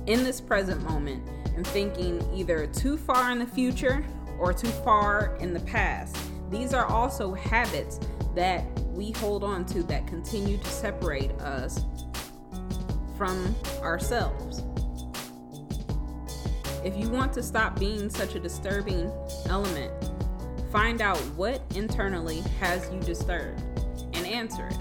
in 0.07 0.25
this 0.25 0.41
present 0.41 0.83
moment 0.83 1.23
and 1.57 1.67
thinking 1.67 2.23
either 2.35 2.67
too 2.67 2.97
far 2.97 3.31
in 3.31 3.39
the 3.39 3.47
future 3.47 4.05
or 4.39 4.53
too 4.53 4.69
far 4.69 5.37
in 5.41 5.53
the 5.53 5.61
past. 5.61 6.17
These 6.51 6.75
are 6.75 6.87
also 6.87 7.35
habits 7.35 8.01
that 8.35 8.65
we 8.91 9.13
hold 9.13 9.45
on 9.45 9.65
to 9.67 9.83
that 9.85 10.07
continue 10.07 10.59
to 10.59 10.69
separate 10.69 11.31
us 11.33 11.85
from 13.21 13.55
ourselves. 13.83 14.63
If 16.83 16.97
you 16.97 17.11
want 17.11 17.35
to 17.35 17.43
stop 17.43 17.79
being 17.79 18.09
such 18.09 18.35
a 18.35 18.41
disturbing 18.41 19.13
element, 19.47 19.93
find 20.73 21.03
out 21.03 21.19
what 21.37 21.61
internally 21.75 22.41
has 22.59 22.91
you 22.91 22.99
disturbed 23.01 23.61
and 24.15 24.27
answer 24.27 24.67
it. 24.67 24.79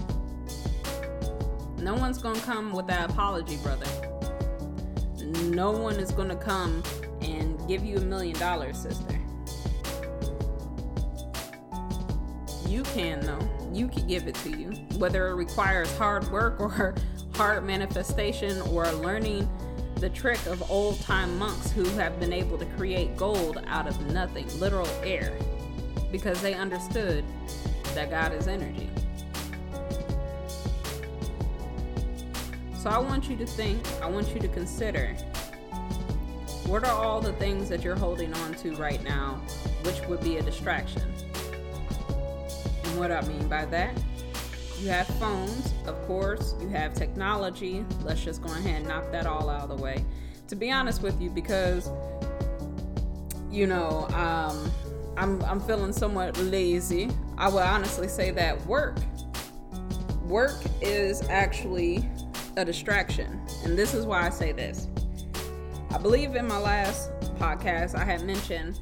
No 1.82 1.94
one's 1.94 2.16
gonna 2.16 2.40
come 2.40 2.72
with 2.72 2.86
that 2.86 3.10
apology, 3.10 3.58
brother 3.58 3.86
no 5.50 5.70
one 5.70 5.96
is 5.98 6.10
going 6.10 6.28
to 6.28 6.36
come 6.36 6.82
and 7.20 7.58
give 7.68 7.84
you 7.84 7.96
a 7.96 8.00
million 8.00 8.38
dollars, 8.38 8.78
sister. 8.78 9.20
You 12.66 12.82
can, 12.84 13.20
though. 13.20 13.38
You 13.72 13.88
can 13.88 14.06
give 14.06 14.26
it 14.26 14.34
to 14.36 14.50
you. 14.50 14.70
Whether 14.96 15.28
it 15.28 15.34
requires 15.34 15.94
hard 15.96 16.30
work 16.30 16.60
or 16.60 16.94
hard 17.40 17.64
manifestation 17.64 18.60
or 18.70 18.84
learning 18.92 19.48
the 19.94 20.10
trick 20.10 20.44
of 20.44 20.70
old 20.70 21.00
time 21.00 21.38
monks 21.38 21.70
who 21.70 21.84
have 21.84 22.20
been 22.20 22.34
able 22.34 22.58
to 22.58 22.66
create 22.76 23.16
gold 23.16 23.56
out 23.66 23.88
of 23.88 23.98
nothing, 24.12 24.46
literal 24.60 24.86
air, 25.02 25.32
because 26.12 26.42
they 26.42 26.52
understood 26.52 27.24
that 27.94 28.10
God 28.10 28.34
is 28.34 28.46
energy. 28.46 28.90
So 32.74 32.90
I 32.90 32.98
want 32.98 33.30
you 33.30 33.36
to 33.38 33.46
think, 33.46 33.82
I 34.02 34.06
want 34.06 34.28
you 34.34 34.40
to 34.40 34.48
consider 34.48 35.16
what 36.66 36.84
are 36.84 36.92
all 36.92 37.22
the 37.22 37.32
things 37.32 37.70
that 37.70 37.82
you're 37.82 37.96
holding 37.96 38.34
on 38.34 38.52
to 38.56 38.74
right 38.74 39.02
now, 39.02 39.40
which 39.84 39.98
would 40.08 40.22
be 40.22 40.36
a 40.36 40.42
distraction. 40.42 41.10
And 42.84 42.98
what 42.98 43.10
I 43.10 43.22
mean 43.22 43.48
by 43.48 43.64
that, 43.64 43.96
you 44.80 44.88
have 44.88 45.06
phones, 45.18 45.74
of 45.86 46.00
course, 46.06 46.54
you 46.60 46.68
have 46.68 46.94
technology. 46.94 47.84
Let's 48.02 48.24
just 48.24 48.42
go 48.42 48.50
ahead 48.50 48.76
and 48.76 48.88
knock 48.88 49.10
that 49.12 49.26
all 49.26 49.50
out 49.50 49.68
of 49.70 49.76
the 49.76 49.82
way. 49.82 50.04
To 50.48 50.56
be 50.56 50.70
honest 50.70 51.02
with 51.02 51.20
you, 51.20 51.30
because 51.30 51.90
you 53.50 53.66
know, 53.66 54.06
um, 54.08 54.70
I'm 55.16 55.42
I'm 55.44 55.60
feeling 55.60 55.92
somewhat 55.92 56.38
lazy. 56.38 57.10
I 57.36 57.48
would 57.48 57.62
honestly 57.62 58.08
say 58.08 58.30
that 58.32 58.64
work 58.66 58.96
work 60.24 60.56
is 60.80 61.28
actually 61.28 62.08
a 62.56 62.64
distraction. 62.64 63.40
And 63.64 63.76
this 63.76 63.94
is 63.94 64.06
why 64.06 64.26
I 64.26 64.30
say 64.30 64.52
this. 64.52 64.86
I 65.90 65.98
believe 65.98 66.36
in 66.36 66.46
my 66.46 66.58
last 66.58 67.10
podcast, 67.38 67.96
I 67.96 68.04
had 68.04 68.22
mentioned 68.22 68.78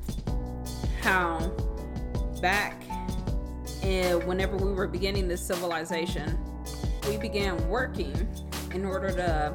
how 1.00 1.50
back 2.42 2.77
in, 3.88 4.26
whenever 4.26 4.56
we 4.56 4.72
were 4.72 4.86
beginning 4.86 5.28
this 5.28 5.40
civilization, 5.40 6.38
we 7.08 7.16
began 7.16 7.68
working 7.68 8.28
in 8.74 8.84
order 8.84 9.10
to 9.10 9.54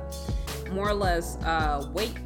more 0.72 0.90
or 0.90 0.94
less 0.94 1.38
uh, 1.44 1.88
wait 1.94 2.18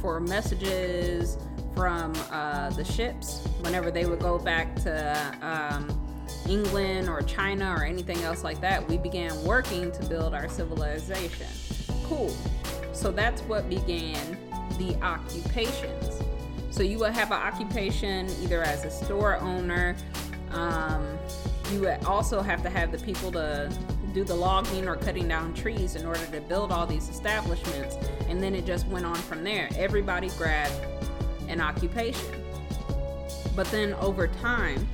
for 0.00 0.20
messages 0.20 1.36
from 1.74 2.12
uh, 2.30 2.70
the 2.70 2.84
ships 2.84 3.46
whenever 3.60 3.90
they 3.90 4.06
would 4.06 4.20
go 4.20 4.38
back 4.38 4.74
to 4.76 5.36
um, 5.42 5.88
England 6.48 7.08
or 7.08 7.22
China 7.22 7.74
or 7.76 7.84
anything 7.84 8.18
else 8.22 8.44
like 8.44 8.60
that, 8.60 8.86
we 8.88 8.96
began 8.96 9.32
working 9.44 9.90
to 9.92 10.04
build 10.06 10.34
our 10.34 10.48
civilization. 10.48 11.46
Cool. 12.04 12.34
So 12.92 13.10
that's 13.10 13.42
what 13.42 13.68
began 13.68 14.38
the 14.78 14.94
occupations. 15.02 16.22
So 16.70 16.82
you 16.82 16.98
would 17.00 17.12
have 17.12 17.32
an 17.32 17.38
occupation 17.38 18.28
either 18.42 18.62
as 18.62 18.84
a 18.84 18.90
store 18.90 19.36
owner. 19.38 19.96
Um, 20.50 21.18
you 21.72 21.88
also 22.06 22.42
have 22.42 22.62
to 22.62 22.70
have 22.70 22.92
the 22.92 22.98
people 22.98 23.30
to 23.32 23.72
do 24.12 24.24
the 24.24 24.34
logging 24.34 24.88
or 24.88 24.96
cutting 24.96 25.28
down 25.28 25.54
trees 25.54 25.94
in 25.94 26.04
order 26.04 26.26
to 26.26 26.40
build 26.40 26.72
all 26.72 26.86
these 26.86 27.08
establishments. 27.08 27.96
And 28.28 28.42
then 28.42 28.54
it 28.54 28.66
just 28.66 28.86
went 28.88 29.06
on 29.06 29.14
from 29.14 29.44
there. 29.44 29.68
Everybody 29.76 30.28
grabbed 30.30 30.74
an 31.48 31.60
occupation. 31.60 32.44
But 33.54 33.70
then 33.70 33.94
over 33.94 34.26
time, 34.26 34.88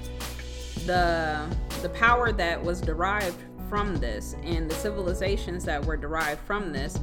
the 0.86 1.46
the 1.82 1.88
power 1.90 2.32
that 2.32 2.62
was 2.62 2.80
derived 2.80 3.42
from 3.68 3.96
this 3.96 4.36
and 4.44 4.70
the 4.70 4.74
civilizations 4.74 5.64
that 5.64 5.84
were 5.84 5.96
derived 5.96 6.40
from 6.42 6.72
this 6.72 6.98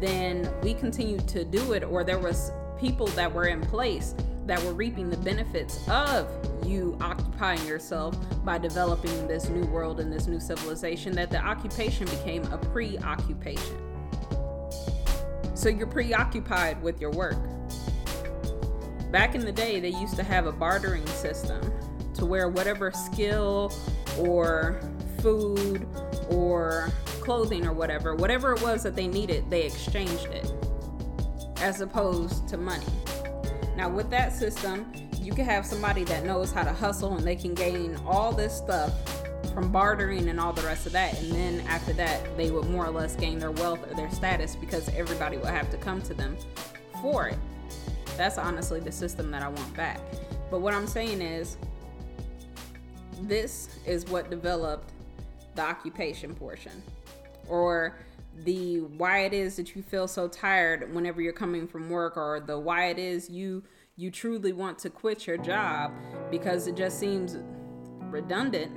then 0.00 0.48
we 0.62 0.74
continued 0.74 1.26
to 1.28 1.44
do 1.44 1.72
it 1.72 1.84
or 1.84 2.02
there 2.02 2.18
was 2.18 2.52
people 2.78 3.06
that 3.08 3.32
were 3.32 3.46
in 3.46 3.60
place 3.60 4.14
that 4.46 4.62
were 4.64 4.72
reaping 4.72 5.08
the 5.08 5.16
benefits 5.18 5.86
of 5.88 6.28
you 6.64 6.96
occupying 7.00 7.64
yourself 7.66 8.16
by 8.44 8.58
developing 8.58 9.28
this 9.28 9.48
new 9.48 9.64
world 9.66 10.00
and 10.00 10.12
this 10.12 10.26
new 10.26 10.40
civilization 10.40 11.14
that 11.14 11.30
the 11.30 11.38
occupation 11.38 12.06
became 12.06 12.44
a 12.52 12.58
preoccupation 12.58 13.76
so 15.54 15.68
you're 15.68 15.86
preoccupied 15.86 16.80
with 16.82 17.00
your 17.00 17.10
work 17.10 17.38
back 19.10 19.34
in 19.34 19.44
the 19.44 19.52
day 19.52 19.78
they 19.78 19.90
used 19.90 20.16
to 20.16 20.22
have 20.22 20.46
a 20.46 20.52
bartering 20.52 21.06
system 21.06 21.60
to 22.14 22.26
where 22.26 22.48
whatever 22.48 22.90
skill 22.90 23.72
or 24.18 24.80
food 25.20 25.86
or 26.30 26.92
clothing 27.22 27.66
or 27.66 27.72
whatever, 27.72 28.14
whatever 28.14 28.52
it 28.52 28.62
was 28.62 28.82
that 28.82 28.96
they 28.96 29.06
needed, 29.06 29.48
they 29.48 29.62
exchanged 29.62 30.26
it 30.26 30.52
as 31.58 31.80
opposed 31.80 32.48
to 32.48 32.56
money. 32.56 32.84
Now, 33.76 33.88
with 33.88 34.10
that 34.10 34.32
system, 34.32 34.92
you 35.20 35.32
can 35.32 35.44
have 35.44 35.64
somebody 35.64 36.04
that 36.04 36.24
knows 36.24 36.52
how 36.52 36.64
to 36.64 36.72
hustle 36.72 37.16
and 37.16 37.26
they 37.26 37.36
can 37.36 37.54
gain 37.54 37.96
all 38.06 38.32
this 38.32 38.56
stuff 38.56 38.92
from 39.54 39.70
bartering 39.70 40.28
and 40.28 40.38
all 40.40 40.52
the 40.52 40.62
rest 40.62 40.86
of 40.86 40.92
that. 40.92 41.18
And 41.20 41.32
then 41.32 41.60
after 41.68 41.92
that, 41.94 42.36
they 42.36 42.50
would 42.50 42.68
more 42.68 42.86
or 42.86 42.90
less 42.90 43.16
gain 43.16 43.38
their 43.38 43.50
wealth 43.50 43.80
or 43.90 43.94
their 43.94 44.10
status 44.10 44.56
because 44.56 44.88
everybody 44.90 45.36
would 45.36 45.48
have 45.48 45.70
to 45.70 45.76
come 45.76 46.02
to 46.02 46.14
them 46.14 46.36
for 47.00 47.28
it. 47.28 47.38
That's 48.16 48.38
honestly 48.38 48.80
the 48.80 48.92
system 48.92 49.30
that 49.30 49.42
I 49.42 49.48
want 49.48 49.74
back. 49.74 50.00
But 50.50 50.60
what 50.60 50.74
I'm 50.74 50.86
saying 50.86 51.22
is, 51.22 51.56
this 53.22 53.78
is 53.86 54.06
what 54.06 54.30
developed 54.30 54.92
the 55.54 55.62
occupation 55.62 56.34
portion 56.34 56.82
or 57.48 57.96
the 58.44 58.80
why 58.80 59.20
it 59.20 59.32
is 59.32 59.56
that 59.56 59.76
you 59.76 59.82
feel 59.82 60.08
so 60.08 60.28
tired 60.28 60.92
whenever 60.94 61.20
you're 61.20 61.32
coming 61.32 61.66
from 61.66 61.90
work 61.90 62.16
or 62.16 62.40
the 62.40 62.58
why 62.58 62.86
it 62.86 62.98
is 62.98 63.28
you 63.28 63.62
you 63.96 64.10
truly 64.10 64.52
want 64.52 64.78
to 64.78 64.88
quit 64.88 65.26
your 65.26 65.36
job 65.36 65.92
because 66.30 66.66
it 66.66 66.74
just 66.74 66.98
seems 66.98 67.36
redundant 68.10 68.72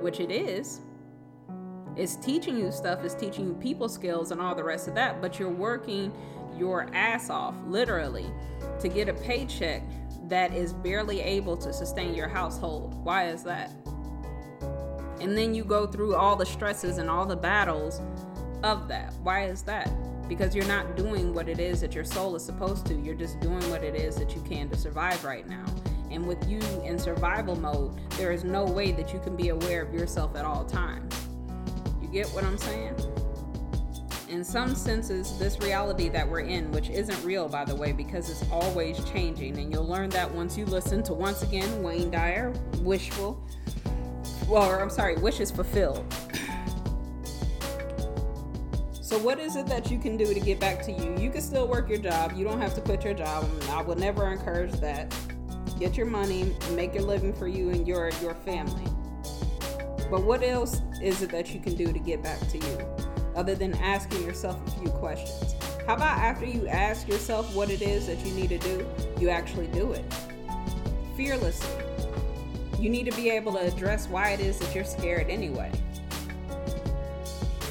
which 0.00 0.18
it 0.18 0.30
is 0.30 0.80
it's 1.96 2.16
teaching 2.16 2.56
you 2.56 2.72
stuff 2.72 3.04
it's 3.04 3.14
teaching 3.14 3.46
you 3.46 3.54
people 3.54 3.88
skills 3.88 4.30
and 4.30 4.40
all 4.40 4.54
the 4.54 4.64
rest 4.64 4.88
of 4.88 4.94
that 4.94 5.20
but 5.20 5.38
you're 5.38 5.50
working 5.50 6.12
your 6.58 6.88
ass 6.94 7.30
off 7.30 7.54
literally 7.66 8.26
to 8.80 8.88
get 8.88 9.08
a 9.08 9.14
paycheck 9.14 9.82
that 10.30 10.54
is 10.54 10.72
barely 10.72 11.20
able 11.20 11.56
to 11.56 11.72
sustain 11.72 12.14
your 12.14 12.28
household. 12.28 12.94
Why 13.04 13.28
is 13.28 13.42
that? 13.42 13.72
And 15.20 15.36
then 15.36 15.54
you 15.54 15.64
go 15.64 15.86
through 15.86 16.14
all 16.14 16.36
the 16.36 16.46
stresses 16.46 16.96
and 16.96 17.10
all 17.10 17.26
the 17.26 17.36
battles 17.36 18.00
of 18.62 18.88
that. 18.88 19.12
Why 19.22 19.44
is 19.44 19.62
that? 19.62 19.90
Because 20.28 20.54
you're 20.54 20.66
not 20.66 20.96
doing 20.96 21.34
what 21.34 21.48
it 21.48 21.58
is 21.58 21.80
that 21.80 21.94
your 21.94 22.04
soul 22.04 22.36
is 22.36 22.44
supposed 22.44 22.86
to. 22.86 22.94
You're 22.94 23.14
just 23.14 23.40
doing 23.40 23.62
what 23.70 23.82
it 23.82 23.94
is 23.94 24.16
that 24.16 24.34
you 24.34 24.42
can 24.42 24.68
to 24.70 24.76
survive 24.76 25.24
right 25.24 25.48
now. 25.48 25.64
And 26.10 26.26
with 26.26 26.48
you 26.48 26.58
in 26.84 26.98
survival 26.98 27.56
mode, 27.56 27.98
there 28.16 28.32
is 28.32 28.44
no 28.44 28.64
way 28.64 28.92
that 28.92 29.12
you 29.12 29.20
can 29.20 29.36
be 29.36 29.48
aware 29.48 29.82
of 29.82 29.92
yourself 29.94 30.36
at 30.36 30.44
all 30.44 30.64
times. 30.64 31.14
You 32.00 32.08
get 32.08 32.26
what 32.28 32.44
I'm 32.44 32.58
saying? 32.58 32.96
in 34.30 34.44
some 34.44 34.74
senses, 34.74 35.36
this 35.38 35.58
reality 35.58 36.08
that 36.08 36.28
we're 36.28 36.40
in, 36.40 36.70
which 36.70 36.88
isn't 36.88 37.22
real, 37.24 37.48
by 37.48 37.64
the 37.64 37.74
way, 37.74 37.92
because 37.92 38.30
it's 38.30 38.48
always 38.50 39.02
changing. 39.10 39.58
And 39.58 39.72
you'll 39.72 39.86
learn 39.86 40.08
that 40.10 40.30
once 40.32 40.56
you 40.56 40.64
listen 40.66 41.02
to, 41.04 41.12
once 41.12 41.42
again, 41.42 41.82
Wayne 41.82 42.10
Dyer, 42.10 42.52
Wishful. 42.78 43.42
Well, 44.48 44.70
I'm 44.70 44.90
sorry, 44.90 45.16
Wishes 45.16 45.50
Fulfilled. 45.50 46.04
So, 49.10 49.18
what 49.18 49.40
is 49.40 49.56
it 49.56 49.66
that 49.66 49.90
you 49.90 49.98
can 49.98 50.16
do 50.16 50.32
to 50.32 50.38
get 50.38 50.60
back 50.60 50.82
to 50.84 50.92
you? 50.92 51.16
You 51.18 51.30
can 51.30 51.40
still 51.40 51.66
work 51.66 51.88
your 51.88 51.98
job. 51.98 52.32
You 52.36 52.44
don't 52.44 52.60
have 52.60 52.76
to 52.76 52.80
quit 52.80 53.02
your 53.02 53.12
job. 53.12 53.44
I 53.70 53.82
would 53.82 53.98
never 53.98 54.30
encourage 54.30 54.70
that. 54.74 55.12
Get 55.80 55.96
your 55.96 56.06
money, 56.06 56.54
make 56.74 56.94
your 56.94 57.02
living 57.02 57.32
for 57.32 57.48
you 57.48 57.70
and 57.70 57.88
your 57.88 58.12
your 58.22 58.34
family. 58.34 58.84
But 60.08 60.22
what 60.22 60.44
else 60.44 60.80
is 61.02 61.22
it 61.22 61.30
that 61.30 61.52
you 61.52 61.58
can 61.58 61.74
do 61.74 61.92
to 61.92 61.98
get 61.98 62.22
back 62.22 62.38
to 62.50 62.58
you? 62.58 62.78
other 63.36 63.54
than 63.54 63.74
asking 63.76 64.22
yourself 64.24 64.60
a 64.66 64.70
few 64.80 64.90
questions. 64.90 65.54
How 65.86 65.94
about 65.94 66.18
after 66.18 66.44
you 66.44 66.66
ask 66.66 67.08
yourself 67.08 67.54
what 67.54 67.70
it 67.70 67.80
is 67.80 68.08
that 68.08 68.18
you 68.26 68.32
need 68.34 68.48
to 68.48 68.58
do, 68.58 68.86
you 69.20 69.28
actually 69.28 69.68
do 69.68 69.92
it? 69.92 70.04
Fearlessly. 71.16 71.84
You 72.78 72.90
need 72.90 73.08
to 73.08 73.16
be 73.16 73.30
able 73.30 73.52
to 73.52 73.60
address 73.60 74.08
why 74.08 74.30
it 74.30 74.40
is 74.40 74.58
that 74.58 74.74
you're 74.74 74.84
scared 74.84 75.30
anyway. 75.30 75.70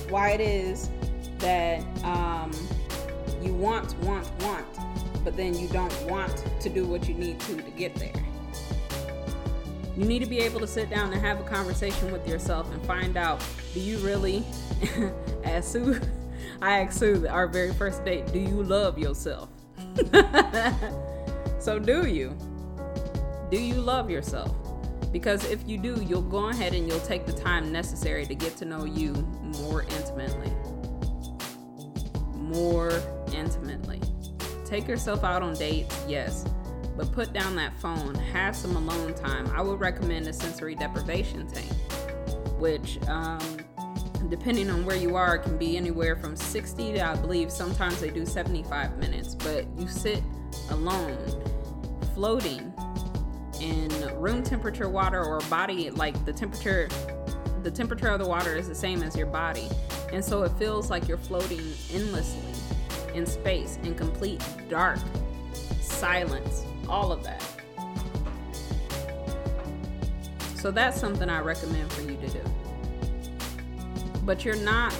Why 0.09 0.31
it 0.31 0.41
is 0.41 0.89
that 1.39 1.83
um, 2.03 2.51
you 3.41 3.53
want, 3.53 3.97
want, 3.99 4.29
want, 4.41 4.65
but 5.23 5.35
then 5.35 5.57
you 5.57 5.67
don't 5.69 5.93
want 6.09 6.45
to 6.61 6.69
do 6.69 6.85
what 6.85 7.07
you 7.07 7.15
need 7.15 7.39
to 7.41 7.55
to 7.55 7.71
get 7.71 7.95
there. 7.95 8.13
You 9.97 10.05
need 10.05 10.19
to 10.19 10.25
be 10.25 10.39
able 10.39 10.61
to 10.61 10.67
sit 10.67 10.89
down 10.89 11.11
and 11.11 11.21
have 11.21 11.41
a 11.41 11.43
conversation 11.43 12.11
with 12.11 12.25
yourself 12.27 12.71
and 12.71 12.81
find 12.85 13.17
out 13.17 13.43
do 13.73 13.81
you 13.81 13.97
really, 13.99 14.45
as 15.43 15.69
Sue, 15.69 15.99
I 16.61 16.79
asked 16.79 16.99
Sue 16.99 17.27
our 17.27 17.47
very 17.47 17.73
first 17.73 18.05
date, 18.05 18.31
do 18.31 18.39
you 18.39 18.63
love 18.63 18.97
yourself? 18.97 19.49
so 21.59 21.79
do 21.79 22.07
you? 22.07 22.35
Do 23.51 23.59
you 23.59 23.75
love 23.75 24.09
yourself? 24.09 24.55
Because 25.11 25.43
if 25.45 25.67
you 25.67 25.77
do, 25.77 26.01
you'll 26.03 26.21
go 26.21 26.49
ahead 26.49 26.73
and 26.73 26.87
you'll 26.87 26.99
take 27.01 27.25
the 27.25 27.33
time 27.33 27.71
necessary 27.71 28.25
to 28.25 28.35
get 28.35 28.55
to 28.57 28.65
know 28.65 28.85
you 28.85 29.13
more 29.59 29.83
intimately. 29.83 30.51
More 32.49 32.91
intimately. 33.33 34.01
Take 34.65 34.87
yourself 34.87 35.23
out 35.23 35.41
on 35.41 35.53
dates, 35.53 36.03
yes, 36.07 36.45
but 36.97 37.11
put 37.11 37.31
down 37.31 37.55
that 37.55 37.79
phone, 37.79 38.13
have 38.15 38.55
some 38.55 38.75
alone 38.75 39.13
time. 39.13 39.47
I 39.55 39.61
would 39.61 39.79
recommend 39.79 40.27
a 40.27 40.33
sensory 40.33 40.75
deprivation 40.75 41.47
tank, 41.47 41.71
which, 42.59 42.99
um, 43.07 43.39
depending 44.29 44.69
on 44.69 44.85
where 44.85 44.97
you 44.97 45.15
are, 45.15 45.37
can 45.37 45.57
be 45.57 45.77
anywhere 45.77 46.15
from 46.15 46.35
60 46.35 46.93
to 46.93 47.05
I 47.05 47.15
believe 47.15 47.51
sometimes 47.51 48.01
they 48.01 48.09
do 48.09 48.25
75 48.25 48.97
minutes. 48.97 49.35
But 49.35 49.65
you 49.77 49.87
sit 49.87 50.21
alone, 50.71 51.17
floating 52.13 52.73
in 53.61 53.89
room 54.19 54.43
temperature 54.43 54.89
water 54.89 55.23
or 55.23 55.39
body, 55.49 55.89
like 55.89 56.25
the 56.25 56.33
temperature. 56.33 56.89
The 57.63 57.71
temperature 57.71 58.07
of 58.07 58.19
the 58.19 58.27
water 58.27 58.55
is 58.55 58.67
the 58.67 58.75
same 58.75 59.03
as 59.03 59.15
your 59.15 59.27
body, 59.27 59.67
and 60.11 60.23
so 60.23 60.43
it 60.43 60.51
feels 60.53 60.89
like 60.89 61.07
you're 61.07 61.17
floating 61.17 61.73
endlessly 61.93 62.41
in 63.13 63.25
space 63.25 63.77
in 63.83 63.95
complete 63.95 64.43
dark 64.69 64.99
silence, 65.81 66.63
all 66.87 67.11
of 67.11 67.23
that. 67.23 67.43
So 70.55 70.71
that's 70.71 70.99
something 70.99 71.29
I 71.29 71.39
recommend 71.39 71.91
for 71.93 72.01
you 72.01 72.17
to 72.17 72.27
do 72.29 72.41
but 74.29 74.45
you're 74.45 74.55
not 74.57 74.95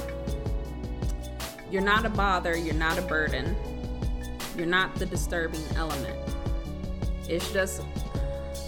you're 1.69 1.83
not 1.83 2.03
a 2.03 2.09
bother, 2.09 2.57
you're 2.57 2.73
not 2.73 2.97
a 2.97 3.03
burden. 3.03 3.55
You're 4.57 4.65
not 4.65 4.95
the 4.95 5.05
disturbing 5.05 5.61
element. 5.75 6.17
It's 7.27 7.53
just 7.53 7.83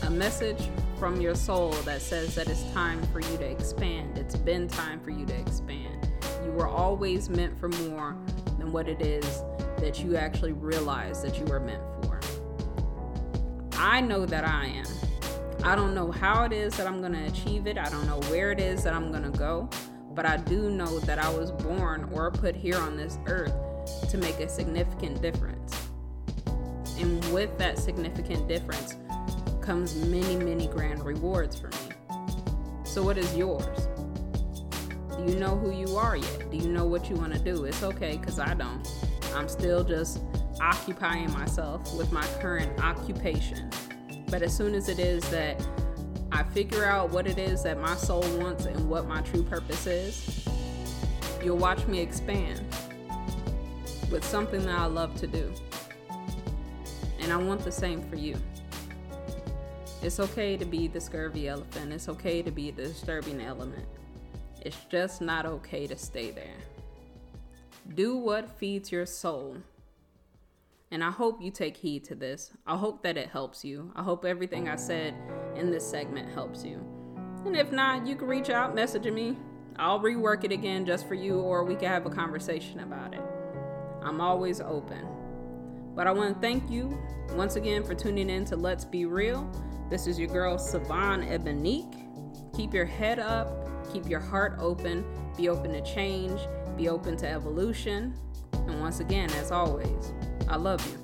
a 0.03 0.09
message 0.11 0.69
from 1.01 1.19
your 1.19 1.33
soul 1.33 1.71
that 1.71 1.99
says 1.99 2.35
that 2.35 2.47
it's 2.47 2.61
time 2.73 3.01
for 3.07 3.21
you 3.21 3.35
to 3.35 3.43
expand. 3.43 4.19
It's 4.19 4.35
been 4.35 4.67
time 4.67 4.99
for 4.99 5.09
you 5.09 5.25
to 5.25 5.33
expand. 5.33 6.07
You 6.45 6.51
were 6.51 6.67
always 6.67 7.27
meant 7.27 7.59
for 7.59 7.69
more 7.69 8.15
than 8.59 8.71
what 8.71 8.87
it 8.87 9.01
is 9.01 9.25
that 9.79 10.03
you 10.03 10.15
actually 10.15 10.51
realize 10.51 11.23
that 11.23 11.39
you 11.39 11.45
were 11.45 11.59
meant 11.59 11.81
for. 12.03 12.19
I 13.79 13.99
know 13.99 14.27
that 14.27 14.45
I 14.45 14.67
am. 14.67 14.85
I 15.63 15.75
don't 15.75 15.95
know 15.95 16.11
how 16.11 16.43
it 16.43 16.53
is 16.53 16.77
that 16.77 16.85
I'm 16.85 16.99
going 17.01 17.13
to 17.13 17.25
achieve 17.25 17.65
it. 17.65 17.79
I 17.79 17.89
don't 17.89 18.05
know 18.05 18.19
where 18.29 18.51
it 18.51 18.59
is 18.59 18.83
that 18.83 18.93
I'm 18.93 19.09
going 19.09 19.23
to 19.23 19.35
go 19.35 19.67
but 20.13 20.25
I 20.25 20.37
do 20.37 20.69
know 20.69 20.99
that 20.99 21.17
I 21.19 21.29
was 21.29 21.51
born 21.51 22.09
or 22.13 22.29
put 22.31 22.55
here 22.55 22.77
on 22.77 22.97
this 22.97 23.17
earth 23.27 23.53
to 24.09 24.17
make 24.17 24.39
a 24.39 24.49
significant 24.49 25.21
difference. 25.21 25.87
And 26.99 27.23
with 27.33 27.57
that 27.57 27.79
significant 27.79 28.47
difference 28.47 28.97
comes 29.61 29.95
many, 29.95 30.35
many 30.35 30.67
grand 30.67 31.05
rewards 31.05 31.57
for 31.57 31.67
me. 31.67 31.95
So, 32.83 33.03
what 33.03 33.17
is 33.17 33.35
yours? 33.35 33.87
Do 35.17 35.31
you 35.31 35.39
know 35.39 35.55
who 35.55 35.71
you 35.71 35.95
are 35.95 36.17
yet? 36.17 36.51
Do 36.51 36.57
you 36.57 36.69
know 36.69 36.85
what 36.85 37.09
you 37.09 37.15
want 37.15 37.33
to 37.33 37.39
do? 37.39 37.65
It's 37.65 37.83
okay 37.83 38.17
because 38.17 38.39
I 38.39 38.53
don't. 38.53 38.87
I'm 39.35 39.47
still 39.47 39.83
just 39.83 40.19
occupying 40.59 41.31
myself 41.31 41.93
with 41.95 42.11
my 42.11 42.25
current 42.39 42.79
occupation. 42.83 43.69
But 44.29 44.41
as 44.41 44.55
soon 44.55 44.75
as 44.75 44.89
it 44.89 44.99
is 44.99 45.23
that 45.29 45.65
I 46.31 46.43
figure 46.43 46.85
out 46.85 47.11
what 47.11 47.27
it 47.27 47.37
is 47.37 47.63
that 47.63 47.79
my 47.79 47.95
soul 47.95 48.23
wants 48.39 48.65
and 48.65 48.89
what 48.89 49.07
my 49.07 49.21
true 49.21 49.43
purpose 49.43 49.85
is, 49.85 50.47
you'll 51.43 51.57
watch 51.57 51.85
me 51.87 51.99
expand 51.99 52.65
with 54.09 54.23
something 54.23 54.65
that 54.65 54.77
I 54.77 54.85
love 54.85 55.15
to 55.17 55.27
do. 55.27 55.51
And 57.19 57.31
I 57.31 57.37
want 57.37 57.63
the 57.63 57.71
same 57.71 58.01
for 58.09 58.15
you. 58.15 58.35
It's 60.03 60.19
okay 60.19 60.57
to 60.57 60.65
be 60.65 60.87
the 60.87 60.99
scurvy 60.99 61.47
elephant. 61.47 61.93
It's 61.93 62.09
okay 62.09 62.41
to 62.41 62.49
be 62.49 62.71
the 62.71 62.83
disturbing 62.83 63.39
element. 63.39 63.85
It's 64.61 64.77
just 64.89 65.21
not 65.21 65.45
okay 65.45 65.85
to 65.85 65.95
stay 65.95 66.31
there. 66.31 66.57
Do 67.93 68.17
what 68.17 68.57
feeds 68.57 68.91
your 68.91 69.05
soul. 69.05 69.57
And 70.89 71.03
I 71.03 71.11
hope 71.11 71.39
you 71.41 71.51
take 71.51 71.77
heed 71.77 72.03
to 72.05 72.15
this. 72.15 72.51
I 72.65 72.75
hope 72.77 73.03
that 73.03 73.15
it 73.15 73.29
helps 73.29 73.63
you. 73.63 73.91
I 73.95 74.01
hope 74.01 74.25
everything 74.25 74.67
I 74.67 74.75
said 74.75 75.13
in 75.55 75.69
this 75.69 75.87
segment 75.87 76.33
helps 76.33 76.65
you. 76.65 76.83
And 77.45 77.55
if 77.55 77.71
not, 77.71 78.07
you 78.07 78.15
can 78.15 78.27
reach 78.27 78.49
out, 78.49 78.73
message 78.73 79.05
me. 79.05 79.37
I'll 79.77 79.99
rework 79.99 80.43
it 80.43 80.51
again 80.51 80.85
just 80.85 81.07
for 81.07 81.15
you, 81.15 81.39
or 81.39 81.63
we 81.63 81.75
can 81.75 81.87
have 81.89 82.05
a 82.05 82.09
conversation 82.09 82.79
about 82.81 83.13
it. 83.13 83.21
I'm 84.03 84.19
always 84.19 84.61
open. 84.61 85.07
But 85.95 86.07
I 86.07 86.11
want 86.11 86.33
to 86.33 86.41
thank 86.41 86.69
you 86.69 86.97
once 87.33 87.55
again 87.55 87.83
for 87.83 87.93
tuning 87.93 88.29
in 88.29 88.45
to 88.45 88.55
Let's 88.55 88.83
Be 88.83 89.05
Real. 89.05 89.49
This 89.91 90.07
is 90.07 90.17
your 90.17 90.29
girl, 90.29 90.57
Savon 90.57 91.21
Ebonique. 91.21 92.55
Keep 92.55 92.73
your 92.73 92.85
head 92.85 93.19
up, 93.19 93.67
keep 93.91 94.07
your 94.07 94.21
heart 94.21 94.55
open, 94.57 95.03
be 95.35 95.49
open 95.49 95.73
to 95.73 95.81
change, 95.81 96.39
be 96.77 96.87
open 96.87 97.17
to 97.17 97.27
evolution. 97.27 98.13
And 98.53 98.79
once 98.79 99.01
again, 99.01 99.29
as 99.31 99.51
always, 99.51 100.13
I 100.47 100.55
love 100.55 100.81
you. 100.89 101.00